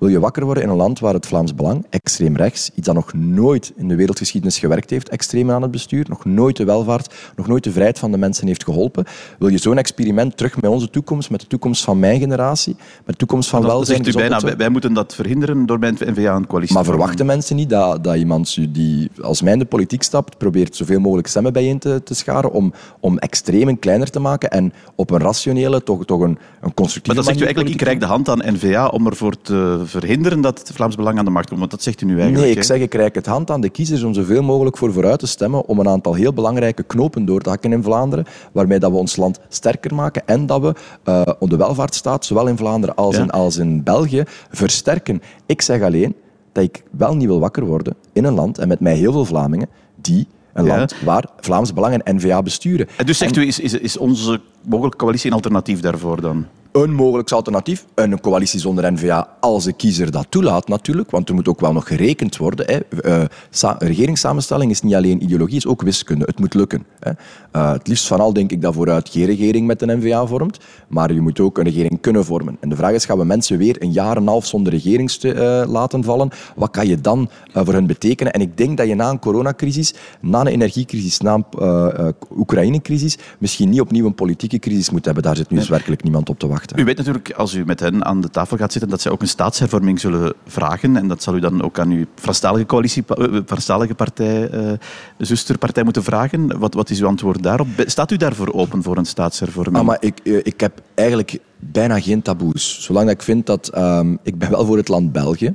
Wil 0.00 0.08
je 0.08 0.20
wakker 0.20 0.44
worden 0.44 0.62
in 0.62 0.68
een 0.68 0.76
land 0.76 0.98
waar 0.98 1.14
het 1.14 1.26
Vlaams 1.26 1.54
Belang, 1.54 1.86
extreem 1.90 2.36
rechts, 2.36 2.70
iets 2.74 2.86
dat 2.86 2.94
nog 2.94 3.12
nooit 3.14 3.72
in 3.76 3.88
de 3.88 3.94
wereldgeschiedenis 3.94 4.58
gewerkt 4.58 4.90
heeft, 4.90 5.08
extreem 5.08 5.50
aan 5.50 5.62
het 5.62 5.70
bestuur, 5.70 6.06
nog 6.08 6.24
nooit 6.24 6.56
de 6.56 6.64
welvaart, 6.64 7.14
nog 7.36 7.46
nooit 7.46 7.64
de 7.64 7.70
vrijheid 7.70 7.98
van 7.98 8.10
de 8.10 8.18
mensen 8.18 8.46
heeft 8.46 8.64
geholpen, 8.64 9.04
wil 9.38 9.48
je 9.48 9.58
zo'n 9.58 9.78
experiment 9.78 10.36
terug 10.36 10.60
met 10.60 10.70
onze 10.70 10.90
toekomst, 10.90 11.30
met 11.30 11.40
de 11.40 11.46
toekomst 11.46 11.84
van 11.84 11.98
mijn 11.98 12.20
generatie, 12.20 12.76
met 12.76 13.06
de 13.06 13.16
toekomst 13.16 13.48
van 13.48 13.60
Dan 13.60 13.70
welzijn, 13.70 14.04
zegt 14.04 14.16
u 14.16 14.18
bijna, 14.18 14.40
wij, 14.40 14.56
wij 14.56 14.68
moeten 14.68 14.92
dat 14.92 15.14
verhinderen 15.14 15.66
door 15.66 15.78
bij 15.78 15.90
N-VA 15.90 16.34
een 16.34 16.46
coalitie 16.46 16.74
maar 16.74 16.84
verwachten 16.84 17.26
mensen 17.26 17.56
niet 17.56 17.70
dat, 17.70 18.04
dat 18.04 18.16
iemand 18.16 18.74
die 18.74 19.10
als 19.22 19.42
mij 19.42 19.52
in 19.52 19.58
de 19.58 19.64
politiek 19.64 20.02
stapt, 20.02 20.38
probeert 20.38 20.76
zoveel 20.76 21.00
mogelijk 21.00 21.28
stemmen 21.28 21.52
bijeen 21.52 21.78
te, 21.78 22.02
te 22.04 22.14
scharen 22.14 22.52
om, 22.52 22.72
om 23.00 23.18
extremen 23.18 23.78
kleiner 23.78 24.10
te 24.10 24.20
maken 24.20 24.50
en 24.50 24.72
op 24.94 25.10
een 25.10 25.20
rationele, 25.20 25.82
toch, 25.82 26.04
toch 26.04 26.20
een, 26.20 26.38
een 26.60 26.74
constructieve 26.74 27.06
Maar 27.06 27.14
dan 27.14 27.24
zegt 27.24 27.40
u 27.40 27.44
eigenlijk, 27.44 27.74
ik 27.74 27.82
reik 27.82 28.00
de 28.00 28.06
hand 28.06 28.28
aan 28.28 28.54
N-VA 28.54 28.86
om 28.86 29.06
ervoor 29.06 29.40
te 29.40 29.80
verhinderen 29.84 30.40
dat 30.40 30.58
het 30.58 30.70
Vlaams 30.74 30.96
Belang 30.96 31.18
aan 31.18 31.24
de 31.24 31.30
macht 31.30 31.46
komt. 31.48 31.58
Want 31.58 31.70
dat 31.70 31.82
zegt 31.82 32.00
u 32.00 32.06
nu 32.06 32.12
eigenlijk. 32.20 32.44
Nee, 32.44 32.54
ik 32.56 32.62
zeg, 32.62 32.80
ik 32.80 32.94
reik 32.94 33.14
het 33.14 33.26
hand 33.26 33.50
aan 33.50 33.60
de 33.60 33.68
kiezers 33.68 34.02
om 34.02 34.14
zoveel 34.14 34.42
mogelijk 34.42 34.76
voor 34.76 34.92
vooruit 34.92 35.18
te 35.18 35.26
stemmen 35.26 35.66
om 35.66 35.78
een 35.78 35.88
aantal 35.88 36.14
heel 36.14 36.32
belangrijke 36.32 36.82
knopen 36.82 37.24
door 37.24 37.40
te 37.40 37.48
hakken 37.48 37.72
in 37.72 37.82
Vlaanderen, 37.82 38.26
waarmee 38.52 38.78
dat 38.78 38.90
we 38.90 38.96
ons 38.96 39.16
land 39.16 39.40
sterker 39.48 39.94
maken 39.94 40.22
en 40.26 40.46
dat 40.46 40.60
we 40.60 40.74
eh, 41.04 41.22
de 41.38 41.56
welvaartsstaat, 41.56 42.24
zowel 42.24 42.46
in 42.46 42.56
Vlaanderen 42.56 42.94
als, 42.94 43.16
Ja. 43.16 43.22
in, 43.22 43.30
als 43.30 43.56
in 43.56 43.82
België, 43.82 44.22
versterken. 44.50 45.22
Ik 45.46 45.62
zeg 45.62 45.82
alleen 45.82 46.14
dat 46.52 46.64
ik 46.64 46.82
wel 46.90 47.16
niet 47.16 47.26
wil 47.26 47.40
wakker 47.40 47.64
worden 47.64 47.94
in 48.12 48.24
een 48.24 48.34
land, 48.34 48.58
en 48.58 48.68
met 48.68 48.80
mij 48.80 48.94
heel 48.94 49.12
veel 49.12 49.24
Vlamingen, 49.24 49.68
die 49.96 50.26
een 50.52 50.64
Ja. 50.64 50.76
land 50.76 50.94
waar 51.04 51.24
Vlaams 51.40 51.72
Belang 51.72 52.02
en 52.02 52.16
N-VA 52.16 52.42
besturen. 52.42 52.88
En 52.96 53.06
dus 53.06 53.18
zegt 53.18 53.36
u, 53.36 53.46
is, 53.46 53.60
is, 53.60 53.72
is 53.74 53.96
onze 53.96 54.40
mogelijke 54.62 54.98
coalitie 54.98 55.26
een 55.30 55.36
alternatief 55.36 55.80
daarvoor 55.80 56.20
dan? 56.20 56.46
een 56.72 56.94
mogelijk 56.94 57.30
alternatief. 57.30 57.84
Een 57.94 58.20
coalitie 58.20 58.60
zonder 58.60 58.92
N-VA, 58.92 59.28
als 59.40 59.64
de 59.64 59.72
kiezer 59.72 60.10
dat 60.10 60.26
toelaat 60.28 60.68
natuurlijk, 60.68 61.10
want 61.10 61.28
er 61.28 61.34
moet 61.34 61.48
ook 61.48 61.60
wel 61.60 61.72
nog 61.72 61.86
gerekend 61.86 62.36
worden. 62.36 62.66
Hè. 62.66 63.00
Eh, 63.00 63.24
sa- 63.50 63.76
regeringssamenstelling 63.78 64.70
is 64.70 64.82
niet 64.82 64.94
alleen 64.94 65.22
ideologie, 65.22 65.56
is 65.56 65.66
ook 65.66 65.82
wiskunde. 65.82 66.24
Het 66.24 66.38
moet 66.38 66.54
lukken. 66.54 66.84
Hè. 67.00 67.10
Eh, 67.50 67.72
het 67.72 67.88
liefst 67.88 68.06
van 68.06 68.20
al 68.20 68.32
denk 68.32 68.50
ik 68.52 68.62
dat 68.62 68.74
vooruit 68.74 69.08
geen 69.08 69.24
regering 69.24 69.66
met 69.66 69.82
een 69.82 69.98
N-VA 69.98 70.26
vormt, 70.26 70.58
maar 70.88 71.12
je 71.12 71.20
moet 71.20 71.40
ook 71.40 71.58
een 71.58 71.64
regering 71.64 72.00
kunnen 72.00 72.24
vormen. 72.24 72.56
En 72.60 72.68
de 72.68 72.76
vraag 72.76 72.92
is, 72.92 73.04
gaan 73.04 73.18
we 73.18 73.24
mensen 73.24 73.58
weer 73.58 73.76
een 73.82 73.92
jaar 73.92 74.16
en 74.16 74.22
een 74.22 74.28
half 74.28 74.46
zonder 74.46 74.72
regering 74.72 75.10
te, 75.10 75.32
eh, 75.32 75.68
laten 75.68 76.04
vallen? 76.04 76.28
Wat 76.56 76.70
kan 76.70 76.86
je 76.86 77.00
dan 77.00 77.30
voor 77.52 77.74
hen 77.74 77.86
betekenen? 77.86 78.32
En 78.32 78.40
ik 78.40 78.56
denk 78.56 78.76
dat 78.76 78.86
je 78.86 78.94
na 78.94 79.10
een 79.10 79.18
coronacrisis, 79.18 79.94
na 80.20 80.40
een 80.40 80.46
energiecrisis, 80.46 81.18
na 81.18 81.34
een 81.50 82.14
Oekraïne-crisis, 82.36 83.18
misschien 83.38 83.68
niet 83.68 83.80
opnieuw 83.80 84.06
een 84.06 84.14
politieke 84.50 84.68
crisis 84.70 84.90
moet 84.90 85.04
hebben. 85.04 85.22
Daar 85.22 85.36
zit 85.36 85.50
nu 85.50 85.58
dus 85.58 85.68
werkelijk 85.68 86.02
niemand 86.02 86.28
op 86.28 86.38
te 86.38 86.46
wachten. 86.46 86.78
U 86.78 86.84
weet 86.84 86.96
natuurlijk, 86.96 87.32
als 87.32 87.54
u 87.54 87.64
met 87.64 87.80
hen 87.80 88.04
aan 88.04 88.20
de 88.20 88.30
tafel 88.30 88.56
gaat 88.56 88.72
zitten, 88.72 88.90
dat 88.90 89.00
zij 89.00 89.12
ook 89.12 89.20
een 89.20 89.28
staatshervorming 89.28 90.00
zullen 90.00 90.34
vragen. 90.46 90.96
En 90.96 91.08
dat 91.08 91.22
zal 91.22 91.36
u 91.36 91.40
dan 91.40 91.62
ook 91.62 91.78
aan 91.78 91.90
uw 91.90 92.04
Franstalige 92.14 92.66
coalitie, 92.66 93.04
eh, 93.06 93.40
Franstalige 93.46 93.94
partij, 93.94 94.48
eh, 94.48 94.72
zusterpartij 95.18 95.82
moeten 95.82 96.02
vragen. 96.02 96.58
Wat, 96.58 96.74
wat 96.74 96.90
is 96.90 97.00
uw 97.00 97.06
antwoord 97.06 97.42
daarop? 97.42 97.68
Staat 97.86 98.10
u 98.10 98.16
daarvoor 98.16 98.52
open 98.52 98.82
voor 98.82 98.96
een 98.96 99.04
staatshervorming? 99.04 99.76
Ah, 99.76 99.84
maar 99.84 99.96
ik, 100.00 100.18
eh, 100.24 100.36
ik 100.42 100.60
heb 100.60 100.82
eigenlijk 100.94 101.38
bijna 101.58 102.00
geen 102.00 102.22
taboes. 102.22 102.82
Zolang 102.82 103.06
dat 103.06 103.14
ik 103.14 103.22
vind 103.22 103.46
dat... 103.46 103.68
ehm, 103.68 104.16
ik 104.22 104.38
ben 104.38 104.50
wel 104.50 104.64
voor 104.66 104.76
het 104.76 104.88
land 104.88 105.12
België. 105.12 105.54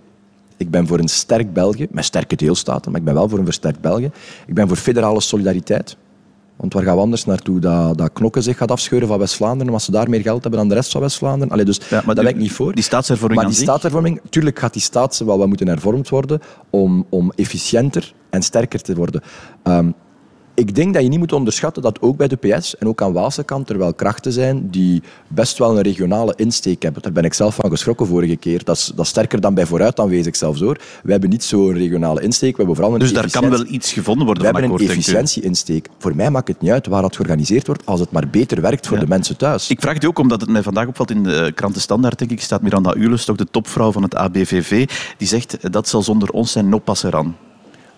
Ik 0.58 0.70
ben 0.70 0.88
voor 0.88 1.00
een 1.00 1.08
sterk 1.08 1.54
België, 1.54 1.88
met 1.92 2.06
sterke 2.06 2.36
deelstaten, 2.36 2.92
maar 2.92 3.00
ik 3.00 3.06
ben 3.06 3.14
wel 3.14 3.30
voor 3.30 3.40
een 3.40 3.46
versterkt 3.46 3.82
België. 3.82 4.12
Ik 4.48 4.54
ben 4.54 4.68
voor 4.68 4.78
federale 4.78 5.22
solidariteit. 5.22 5.98
Want 6.56 6.74
waar 6.74 6.84
gaan 6.84 6.96
we 6.96 7.02
anders 7.02 7.26
naartoe? 7.26 7.60
Dat, 7.60 7.98
dat 7.98 8.14
Knokken 8.14 8.44
zich 8.44 8.58
gaat 8.58 8.72
afscheuren 8.72 9.08
van 9.08 9.20
West-Vlaanderen, 9.20 9.68
omdat 9.68 9.82
ze 9.82 9.92
daar 9.92 10.10
meer 10.10 10.22
geld 10.22 10.42
hebben 10.42 10.60
dan 10.60 10.70
de 10.70 10.76
rest 10.76 10.92
van 10.92 11.02
West-Vlaanderen. 11.02 11.54
Allee, 11.54 11.66
dus 11.66 11.80
Ja, 11.90 12.02
maar 12.06 12.16
daar 12.16 12.24
ben 12.24 12.34
ik 12.34 12.40
niet 12.40 12.52
voor. 12.52 12.74
die 12.74 12.84
staatshervorming 12.84 13.42
Maar 13.42 13.50
die 13.50 13.60
staatshervorming, 13.60 14.22
tuurlijk 14.30 14.60
gaat 14.60 14.74
die 14.74 14.82
staat 14.82 15.18
wel 15.26 15.38
wat 15.38 15.48
moeten 15.48 15.68
hervormd 15.68 16.10
worden 16.10 16.40
om, 16.70 17.06
om 17.10 17.32
efficiënter 17.36 18.14
en 18.30 18.42
sterker 18.42 18.82
te 18.82 18.96
worden. 18.96 19.22
Ehm, 19.64 19.92
ik 20.56 20.76
denk 20.76 20.94
dat 20.94 21.04
je 21.04 21.10
niet 21.10 21.20
moet 21.20 21.34
onderschatten 21.34 21.82
dat 21.82 22.02
ook 22.02 22.18
bij 22.18 22.28
de 22.28 22.36
PS 22.36 22.78
en 22.78 22.88
ook 22.88 23.02
aan 23.02 23.14
Waalse 23.14 23.44
kant 23.44 23.70
er 23.70 23.78
wel 23.78 23.94
krachten 23.94 24.32
zijn 24.32 24.70
die 24.70 25.04
best 25.28 25.58
wel 25.58 25.78
een 25.78 25.84
regionale 25.84 26.34
insteek 26.36 26.84
hebben. 26.84 27.02
Daar 27.02 27.12
ben 27.12 27.24
ik 27.24 27.34
zelf 27.34 27.56
van 27.56 27.70
geschrokken 27.70 28.08
vorige 28.08 28.36
keer. 28.36 28.64
Dat 28.64 28.76
is, 28.76 28.92
dat 28.96 29.06
is 29.06 29.12
sterker 29.12 29.42
dan 29.42 29.54
bij 29.54 29.66
vooruit 29.66 30.00
aanwezig 30.00 30.36
zelfs 30.36 30.60
hoor. 30.60 30.78
We 31.04 31.12
hebben 31.12 31.30
niet 31.30 31.44
zo'n 31.44 31.74
regionale 31.74 32.22
insteek, 32.22 32.52
we 32.52 32.58
hebben 32.58 32.76
vooral 32.76 32.94
een 32.94 33.00
dus 33.00 33.14
daar 33.14 33.32
kan 33.32 33.50
wel 33.50 33.66
iets 33.68 33.94
gevonden 33.94 34.26
worden 34.26 34.44
we 34.44 34.50
hebben 34.52 34.72
een 34.72 34.88
efficiëntie-insteek. 34.88 35.90
Voor 35.98 36.16
mij 36.16 36.30
maakt 36.32 36.48
het 36.48 36.62
niet 36.62 36.72
uit 36.72 36.88
waar 36.88 37.02
dat 37.02 37.16
georganiseerd 37.16 37.68
wordt, 37.68 37.86
als 37.86 38.00
het 38.00 38.12
maar 38.12 38.28
beter 38.30 38.62
werkt 38.62 38.88
voor 38.88 38.98
Ja. 38.98 39.04
de 39.04 39.10
mensen 39.10 39.38
thuis. 39.38 39.70
Ik 39.70 39.82
vraag 39.82 39.94
het 39.94 40.06
ook 40.06 40.20
omdat 40.20 40.42
het 40.42 40.50
mij 40.50 40.64
vandaag 40.64 40.88
opvalt 40.88 41.12
in 41.12 41.24
de 41.24 41.52
krant 41.56 41.74
De 41.74 41.80
Standaard, 41.80 42.20
denk 42.20 42.32
ik, 42.32 42.42
staat 42.42 42.62
Miranda 42.62 42.96
Ulust, 42.96 43.30
ook 43.30 43.38
de 43.38 43.48
topvrouw 43.52 43.92
van 43.92 44.04
het 44.04 44.16
ABVV, 44.16 44.90
die 45.18 45.28
zegt 45.28 45.72
dat 45.74 45.88
zal 45.88 46.02
zonder 46.02 46.30
ons 46.30 46.52
zijn 46.52 46.70
no 46.70 46.78
passeran. 46.80 47.36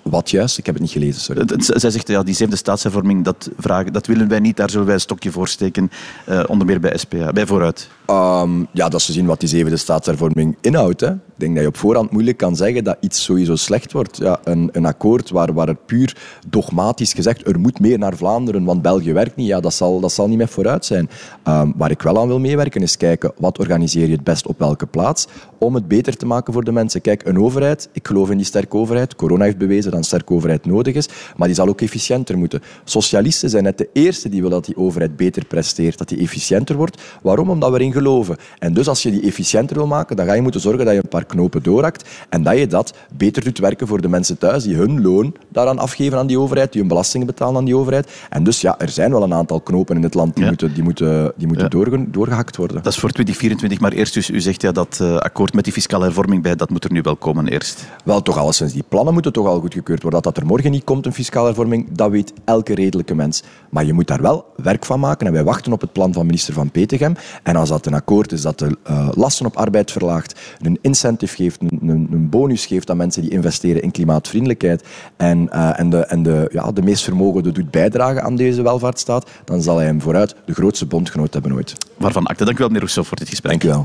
Wat 0.09 0.29
juist? 0.29 0.57
Ik 0.57 0.65
heb 0.65 0.75
het 0.75 0.83
niet 0.83 0.91
gelezen, 0.91 1.21
sorry. 1.21 1.45
Zij 1.57 1.89
zegt, 1.89 2.07
ja, 2.07 2.23
die 2.23 2.33
zevende 2.33 2.57
staatshervorming, 2.57 3.23
dat, 3.23 3.49
vragen, 3.57 3.93
dat 3.93 4.07
willen 4.07 4.27
wij 4.27 4.39
niet, 4.39 4.57
daar 4.57 4.69
zullen 4.69 4.85
wij 4.85 4.95
een 4.95 5.01
stokje 5.01 5.31
voor 5.31 5.47
steken, 5.47 5.91
eh, 6.25 6.43
onder 6.47 6.67
meer 6.67 6.79
bij 6.79 6.97
SPA, 6.97 7.31
bij 7.31 7.45
Vooruit. 7.45 7.89
Ehm, 8.05 8.59
ja, 8.71 8.89
dat 8.89 8.99
is 8.99 9.05
te 9.05 9.11
zien 9.11 9.25
wat 9.25 9.39
die 9.39 9.49
zevende 9.49 9.77
staatshervorming 9.77 10.57
inhoudt. 10.61 10.99
Hè. 10.99 11.11
Ik 11.11 11.43
denk 11.43 11.53
dat 11.53 11.63
je 11.63 11.69
op 11.69 11.77
voorhand 11.77 12.11
moeilijk 12.11 12.37
kan 12.37 12.55
zeggen 12.55 12.83
dat 12.83 12.97
iets 12.99 13.23
sowieso 13.23 13.55
slecht 13.55 13.91
wordt. 13.91 14.17
Ja, 14.17 14.39
een, 14.43 14.69
een 14.71 14.85
akkoord 14.85 15.29
waar, 15.29 15.53
waar 15.53 15.67
het 15.67 15.85
puur 15.85 16.17
dogmatisch 16.47 17.13
gezegd 17.13 17.47
er 17.47 17.59
moet 17.59 17.79
meer 17.79 17.97
naar 17.97 18.17
Vlaanderen, 18.17 18.63
want 18.63 18.81
België 18.81 19.13
werkt 19.13 19.35
niet, 19.35 19.47
ja, 19.47 19.59
dat, 19.59 19.73
zal, 19.73 19.99
dat 19.99 20.11
zal 20.11 20.27
niet 20.27 20.37
meer 20.37 20.47
vooruit 20.47 20.85
zijn. 20.85 21.09
Ehm, 21.43 21.71
waar 21.75 21.91
ik 21.91 22.01
wel 22.01 22.19
aan 22.19 22.27
wil 22.27 22.39
meewerken 22.39 22.81
is 22.81 22.97
kijken 22.97 23.31
wat 23.37 23.59
organiseer 23.59 24.05
je 24.05 24.11
het 24.11 24.23
best 24.23 24.47
op 24.47 24.59
welke 24.59 24.85
plaats 24.85 25.27
om 25.57 25.75
het 25.75 25.87
beter 25.87 26.17
te 26.17 26.25
maken 26.25 26.53
voor 26.53 26.63
de 26.63 26.71
mensen. 26.71 27.01
Kijk, 27.01 27.25
een 27.25 27.39
overheid, 27.39 27.89
ik 27.91 28.07
geloof 28.07 28.29
in 28.29 28.37
die 28.37 28.45
sterke 28.45 28.77
overheid. 28.77 29.15
Corona 29.15 29.43
heeft 29.43 29.57
bewezen 29.57 29.91
een 29.97 30.03
sterke 30.03 30.33
overheid 30.33 30.65
nodig 30.65 30.95
is, 30.95 31.07
maar 31.35 31.47
die 31.47 31.55
zal 31.55 31.67
ook 31.67 31.81
efficiënter 31.81 32.37
moeten. 32.37 32.61
Socialisten 32.83 33.49
zijn 33.49 33.63
net 33.63 33.77
de 33.77 33.89
eerste 33.93 34.29
die 34.29 34.41
willen 34.41 34.55
dat 34.57 34.65
die 34.65 34.77
overheid 34.77 35.15
beter 35.17 35.45
presteert, 35.45 35.97
dat 35.97 36.09
die 36.09 36.19
efficiënter 36.19 36.75
wordt. 36.75 37.01
Waarom? 37.21 37.49
Omdat 37.49 37.71
we 37.71 37.75
erin 37.79 37.91
geloven. 37.91 38.37
En 38.59 38.73
dus 38.73 38.87
als 38.87 39.03
je 39.03 39.11
die 39.11 39.21
efficiënter 39.21 39.75
wil 39.75 39.87
maken, 39.87 40.15
dan 40.15 40.25
ga 40.25 40.33
je 40.33 40.41
moeten 40.41 40.61
zorgen 40.61 40.85
dat 40.85 40.93
je 40.93 40.99
een 41.03 41.09
paar 41.09 41.25
knopen 41.25 41.63
doorhakt 41.63 42.09
en 42.29 42.43
dat 42.43 42.57
je 42.57 42.67
dat 42.67 42.93
beter 43.17 43.43
doet 43.43 43.57
werken 43.59 43.87
voor 43.87 44.01
de 44.01 44.07
mensen 44.07 44.37
thuis 44.37 44.63
die 44.63 44.75
hun 44.75 45.01
loon 45.01 45.35
daaraan 45.49 45.79
afgeven 45.79 46.17
aan 46.17 46.27
die 46.27 46.39
overheid, 46.39 46.71
die 46.71 46.79
hun 46.81 46.89
belastingen 46.89 47.27
betalen 47.27 47.55
aan 47.55 47.65
die 47.65 47.75
overheid. 47.75 48.11
En 48.29 48.43
dus 48.43 48.61
ja, 48.61 48.79
er 48.79 48.89
zijn 48.89 49.11
wel 49.11 49.23
een 49.23 49.33
aantal 49.33 49.59
knopen 49.61 49.95
in 49.95 50.03
het 50.03 50.13
land 50.13 50.33
die 50.35 50.43
Ja. 50.43 50.49
moeten, 50.49 50.73
die 50.73 50.83
moeten, 50.83 51.33
die 51.37 51.47
moeten 51.47 51.65
Ja. 51.65 51.69
doorge- 51.71 52.09
doorgehakt 52.11 52.55
worden. 52.55 52.83
Dat 52.83 52.93
is 52.93 52.99
voor 52.99 53.09
2024, 53.09 53.79
maar 53.79 53.91
eerst 53.91 54.13
dus, 54.13 54.29
u 54.29 54.41
zegt 54.41 54.61
ja, 54.61 54.71
dat 54.71 54.97
eh, 55.01 55.15
akkoord 55.17 55.53
met 55.53 55.63
die 55.63 55.73
fiscale 55.73 56.03
hervorming 56.03 56.43
bij, 56.43 56.55
dat 56.55 56.69
moet 56.69 56.83
er 56.83 56.91
nu 56.91 57.01
wel 57.01 57.15
komen 57.15 57.47
eerst. 57.47 57.85
Wel, 58.03 58.21
toch 58.21 58.37
alleszins, 58.37 58.73
die 58.73 58.83
plannen 58.89 59.13
moeten 59.13 59.33
toch 59.33 59.47
al 59.47 59.59
goedgekeurd 59.59 59.85
worden. 59.87 60.21
Dat 60.21 60.33
dat 60.33 60.43
er 60.43 60.49
morgen 60.49 60.71
niet 60.71 60.83
komt, 60.83 61.05
een 61.05 61.13
fiscale 61.13 61.45
hervorming, 61.45 61.87
dat 61.91 62.11
weet 62.11 62.33
elke 62.45 62.75
redelijke 62.75 63.15
mens. 63.15 63.43
Maar 63.69 63.85
je 63.85 63.93
moet 63.93 64.07
daar 64.07 64.21
wel 64.21 64.45
werk 64.55 64.85
van 64.85 64.99
maken. 64.99 65.27
En 65.27 65.33
wij 65.33 65.43
wachten 65.43 65.71
op 65.71 65.81
het 65.81 65.91
plan 65.91 66.13
van 66.13 66.25
minister 66.25 66.53
Van 66.53 66.71
Petegem. 66.71 67.15
En 67.43 67.55
als 67.55 67.69
dat 67.69 67.85
een 67.85 67.93
akkoord 67.93 68.31
is 68.31 68.41
dat 68.41 68.59
de 68.59 68.77
eh, 68.83 69.09
lasten 69.13 69.45
op 69.45 69.55
arbeid 69.55 69.91
verlaagt, 69.91 70.39
een 70.61 70.79
incentive 70.81 71.35
geeft, 71.35 71.61
een, 71.61 71.79
een, 71.81 72.07
een 72.11 72.29
bonus 72.29 72.65
geeft 72.65 72.89
aan 72.89 72.97
mensen 72.97 73.21
die 73.21 73.31
investeren 73.31 73.81
in 73.81 73.91
klimaatvriendelijkheid 73.91 74.83
en, 75.17 75.49
eh, 75.49 75.79
en, 75.79 75.89
de, 75.89 76.05
en 76.05 76.23
de, 76.23 76.49
ja, 76.51 76.71
de 76.71 76.81
meest 76.81 77.03
vermogende 77.03 77.51
doet 77.51 77.71
bijdragen 77.71 78.23
aan 78.23 78.35
deze 78.35 78.61
welvaartsstaat, 78.61 79.29
dan 79.45 79.61
zal 79.61 79.77
hij 79.77 79.85
hem 79.85 80.01
vooruit 80.01 80.35
de 80.45 80.53
grootste 80.53 80.85
bondgenoot 80.85 81.33
hebben 81.33 81.53
ooit. 81.53 81.75
Waarvan 81.97 82.25
akte. 82.25 82.45
Dank 82.45 82.55
u 82.55 82.59
wel, 82.59 82.67
meneer 82.67 82.81
Rousseau, 82.81 83.07
voor 83.07 83.17
dit 83.17 83.29
gesprek. 83.29 83.51
Dank 83.51 83.63
u 83.63 83.67
wel. 83.67 83.83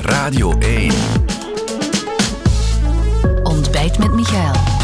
Radio 0.00 0.58
1. 0.58 1.35
Met 3.98 4.12
Michael. 4.12 4.75